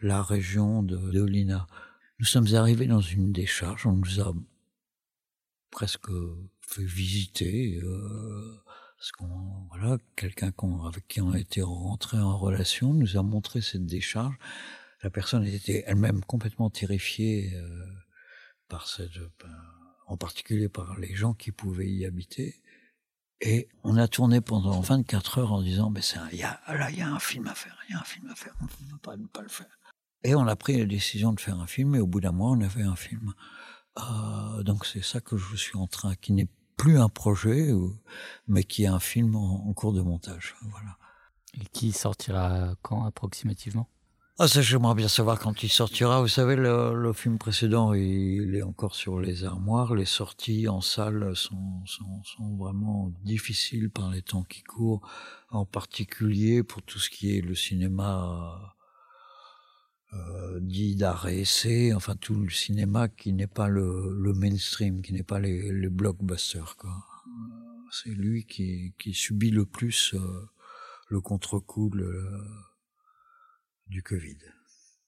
[0.00, 1.66] la, région de, de Lina.
[2.18, 4.32] Nous sommes arrivés dans une décharge, on nous a
[5.70, 6.10] presque
[6.60, 7.80] fait visiter.
[7.82, 8.62] Euh,
[9.02, 10.52] parce qu'on voilà quelqu'un
[10.86, 14.36] avec qui on été rentré en relation nous a montré cette décharge
[15.02, 17.84] la personne était elle-même complètement terrifiée euh,
[18.68, 19.58] par cette, ben,
[20.06, 22.62] en particulier par les gens qui pouvaient y habiter.
[23.40, 26.98] Et on a tourné pendant 24 heures en disant, mais il y a, là, il
[26.98, 28.90] y a un film à faire, il y a un film à faire, on ne
[28.92, 29.80] peut pas ne pas le faire.
[30.22, 32.52] Et on a pris la décision de faire un film, et au bout d'un mois,
[32.52, 33.34] on a fait un film.
[33.98, 36.48] Euh, donc c'est ça que je suis en train, qui n'est
[36.82, 37.70] plus un projet,
[38.48, 40.56] mais qui est un film en, en cours de montage.
[40.62, 40.98] Voilà.
[41.54, 43.88] Et qui sortira quand approximativement?
[44.40, 46.20] Ah, ça, j'aimerais bien savoir quand il sortira.
[46.20, 49.94] Vous savez, le, le, film précédent, il est encore sur les armoires.
[49.94, 55.08] Les sorties en salle sont, sont, sont, vraiment difficiles par les temps qui courent,
[55.50, 58.74] en particulier pour tout ce qui est le cinéma
[60.12, 61.44] euh, dit d'arrêt
[61.94, 65.88] enfin tout le cinéma qui n'est pas le, le, mainstream, qui n'est pas les, les
[65.88, 66.76] blockbusters.
[66.76, 67.04] Quoi.
[67.90, 70.50] C'est lui qui, qui subit le plus euh,
[71.08, 71.90] le contre-coup.
[71.90, 72.28] Le,
[73.92, 74.38] du Covid.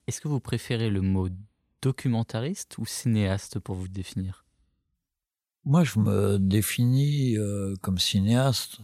[0.06, 1.28] Est-ce que vous préférez le mot
[1.80, 4.44] documentariste ou cinéaste pour vous définir?
[5.64, 8.80] Moi, je me définis euh, comme cinéaste.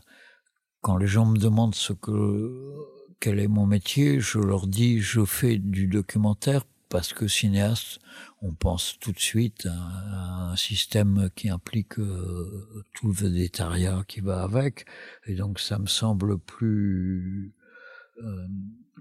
[0.80, 2.74] Quand les gens me demandent ce que
[3.20, 8.00] quel est mon métier, je leur dis je fais du documentaire parce que cinéaste,
[8.42, 14.20] on pense tout de suite à, un système qui implique euh, tout le végétariat qui
[14.20, 14.86] va avec,
[15.26, 17.54] et donc ça me semble plus
[18.22, 18.46] euh,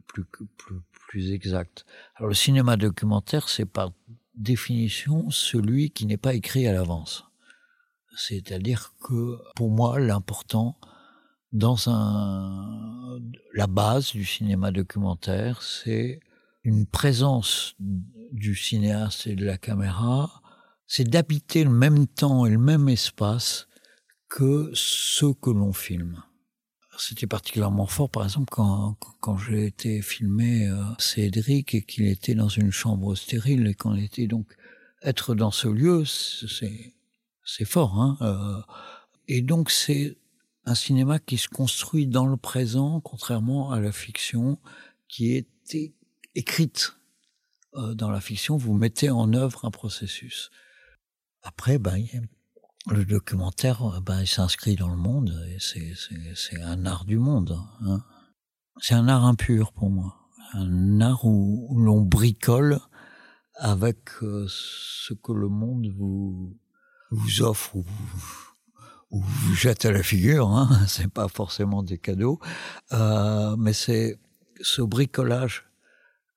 [0.08, 1.86] plus, plus, plus exact.
[2.16, 3.92] Alors le cinéma documentaire, c'est par
[4.36, 7.26] définition celui qui n'est pas écrit à l'avance.
[8.16, 10.78] C'est-à-dire que pour moi, l'important
[11.52, 13.20] dans un,
[13.54, 16.20] la base du cinéma documentaire, c'est
[16.64, 20.42] une présence du cinéaste et de la caméra,
[20.88, 23.68] c'est d'habiter le même temps et le même espace
[24.28, 26.22] que ce que l'on filme
[27.00, 32.36] c'était particulièrement fort, par exemple, quand, quand j'ai été filmé euh, Cédric et qu'il était
[32.36, 34.48] dans une chambre stérile et qu'on était donc
[35.02, 36.94] être dans ce lieu, c'est
[37.46, 38.00] c'est fort.
[38.00, 38.62] Hein euh,
[39.28, 40.18] et donc c'est
[40.70, 44.60] un cinéma qui se construit dans le présent, contrairement à la fiction
[45.08, 45.96] qui était
[46.36, 46.96] écrite.
[47.74, 50.52] Euh, dans la fiction, vous mettez en œuvre un processus.
[51.42, 52.04] Après, ben,
[52.88, 57.60] le documentaire, euh, ben, s'inscrit dans le monde, et c'est un art du monde.
[57.82, 58.04] Hein.
[58.80, 60.18] C'est un art impur pour moi.
[60.54, 62.80] Un art où, l'on bricole
[63.56, 66.58] avec euh, ce que le monde vous,
[67.12, 67.76] vous offre
[69.12, 70.48] ou vous jette à la figure.
[70.50, 70.70] Hein.
[70.88, 72.40] C'est pas forcément des cadeaux,
[72.94, 74.20] euh, mais c'est
[74.62, 75.66] ce bricolage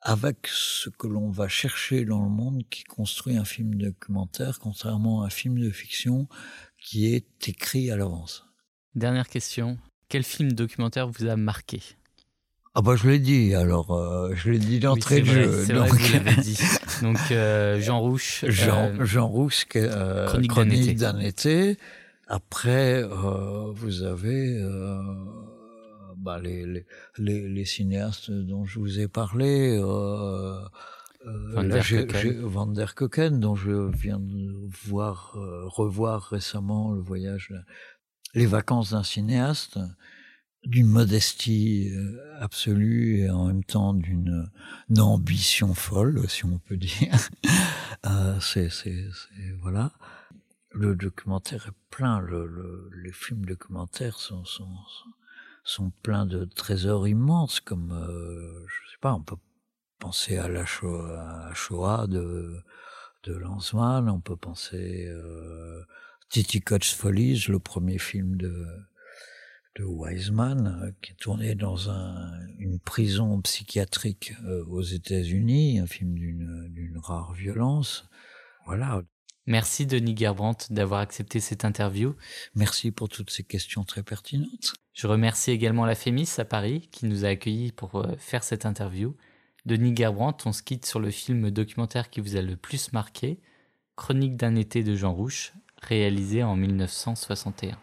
[0.00, 5.22] avec ce que l'on va chercher dans le monde qui construit un film documentaire, contrairement
[5.22, 6.28] à un film de fiction
[6.78, 8.44] qui est écrit à l'avance.
[8.96, 9.78] Dernière question.
[10.08, 11.80] Quel film documentaire vous a marqué?
[12.74, 15.64] Ah bah je l'ai dit, alors euh, je l'ai dit d'entrée de jeu.
[15.66, 16.58] C'est vrai que vous l'avez dit.
[17.02, 18.44] Donc euh, Jean Rouche.
[18.48, 21.78] Jean, Jean Rouche, Chronique, Chronique d'un été.
[22.32, 24.58] Après, euh, vous avez
[26.16, 26.64] bah, les,
[27.18, 29.78] les, les, cinéastes dont je vous ai parlé.
[31.24, 31.84] Van, der
[32.42, 37.52] Van der Koken, dont je viens de voir, revoir récemment le voyage,
[38.34, 39.78] les vacances d'un cinéaste
[40.64, 44.48] d'une modestie euh, absolue et en même temps d'une
[44.98, 47.16] ambition folle, si on peut dire.
[48.06, 49.04] euh, c'est, c'est,
[49.60, 49.92] voilà.
[50.74, 52.20] Le documentaire est plein.
[52.20, 54.76] Le, le, les films documentaires sont, sont,
[55.64, 59.36] sont pleins de trésors immenses, comme euh, je sais pas, on peut
[59.98, 62.62] penser à la Shoah, à Shoah de
[63.24, 65.82] de Lanzmann, on peut penser euh,
[66.28, 68.66] Titi Coach Follies, le premier film de
[69.76, 75.86] de Wiseman, euh, qui est tourné dans un, une prison psychiatrique euh, aux États-Unis, un
[75.86, 78.08] film d'une rare violence.
[78.66, 79.02] Voilà.
[79.46, 82.14] Merci Denis Gerbrandt d'avoir accepté cette interview.
[82.54, 84.74] Merci pour toutes ces questions très pertinentes.
[84.92, 88.66] Je remercie également la Fémis à Paris qui nous a accueillis pour euh, faire cette
[88.66, 89.16] interview.
[89.66, 93.40] Denis Gerbrandt, on se quitte sur le film documentaire qui vous a le plus marqué,
[93.96, 97.76] Chronique d'un été de Jean Rouche, réalisé en 1961.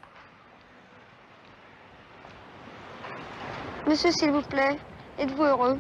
[3.85, 4.77] Monsieur, s'il vous plaît,
[5.17, 5.77] êtes-vous heureux?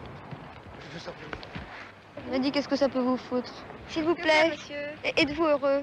[2.25, 3.53] Je me dit qu'est-ce que ça peut vous foutre?
[3.89, 4.55] S'il vous plaît,
[5.03, 5.81] êtes-vous heureux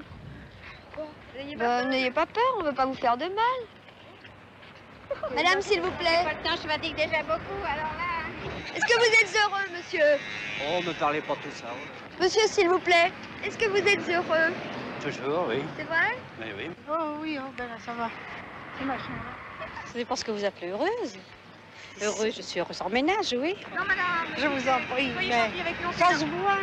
[1.57, 3.59] bah, N'ayez pas, peur, on ne veut pas vous faire de mal.
[5.35, 6.23] Madame, s'il vous plaît.
[6.23, 8.17] Pas le temps, je fatigue déjà beaucoup, alors là...
[8.75, 10.19] Est-ce que vous êtes heureux, monsieur
[10.69, 11.67] Oh, me parlez pas tout ça.
[12.19, 13.11] Monsieur, s'il vous plaît,
[13.43, 14.53] est-ce que vous êtes heureux
[15.03, 15.61] Toujours, oui.
[15.77, 16.69] C'est vrai Mais oui.
[16.89, 18.09] Oh oui, oh, ben là, ça va.
[18.77, 19.13] C'est machin.
[19.85, 21.17] Ça dépend ce que vous appelez heureuse.
[22.01, 23.55] Heureuse, je suis heureuse en ménage, oui.
[23.75, 24.33] Non, madame.
[24.37, 25.29] Je vous en prie, mais
[25.97, 26.57] ça se voit.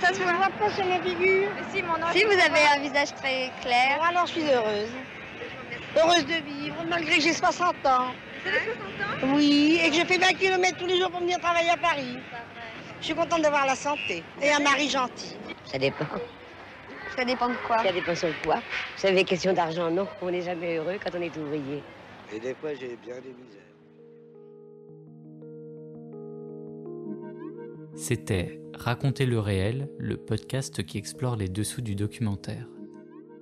[0.00, 1.50] Ça se voit pas sur ma figure.
[1.72, 3.98] Si, mon si vous avez un visage très clair.
[3.98, 4.90] Bon, alors je suis heureuse.
[5.96, 8.12] Heureuse de vivre, malgré que j'ai 60 ans.
[8.42, 9.34] Vous avez 60 ans?
[9.34, 12.18] Oui, et que je fais 20 km tous les jours pour venir travailler à Paris.
[13.00, 15.36] Je suis contente d'avoir la santé et un mari gentil.
[15.64, 16.06] Ça dépend.
[17.16, 17.82] Ça dépend de quoi?
[17.82, 18.56] Ça dépend sur quoi?
[18.56, 18.62] Vous
[18.96, 20.08] savez, question d'argent, non.
[20.22, 21.82] On n'est jamais heureux quand on est ouvrier.
[22.34, 23.60] Et des fois, j'ai bien des misères.
[27.94, 32.66] C'était Raconter le réel, le podcast qui explore les dessous du documentaire.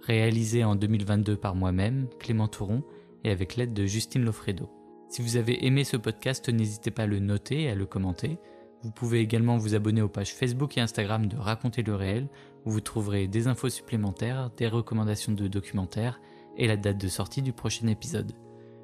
[0.03, 2.83] Réalisé en 2022 par moi-même, Clément Touron,
[3.25, 4.69] et avec l'aide de Justine Lofredo.
[5.09, 8.39] Si vous avez aimé ce podcast, n'hésitez pas à le noter et à le commenter.
[8.83, 12.29] Vous pouvez également vous abonner aux pages Facebook et Instagram de Raconter le réel,
[12.65, 16.21] où vous trouverez des infos supplémentaires, des recommandations de documentaires
[16.57, 18.33] et la date de sortie du prochain épisode.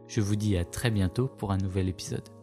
[0.06, 2.35] Je vous dis à très bientôt pour un nouvel épisode.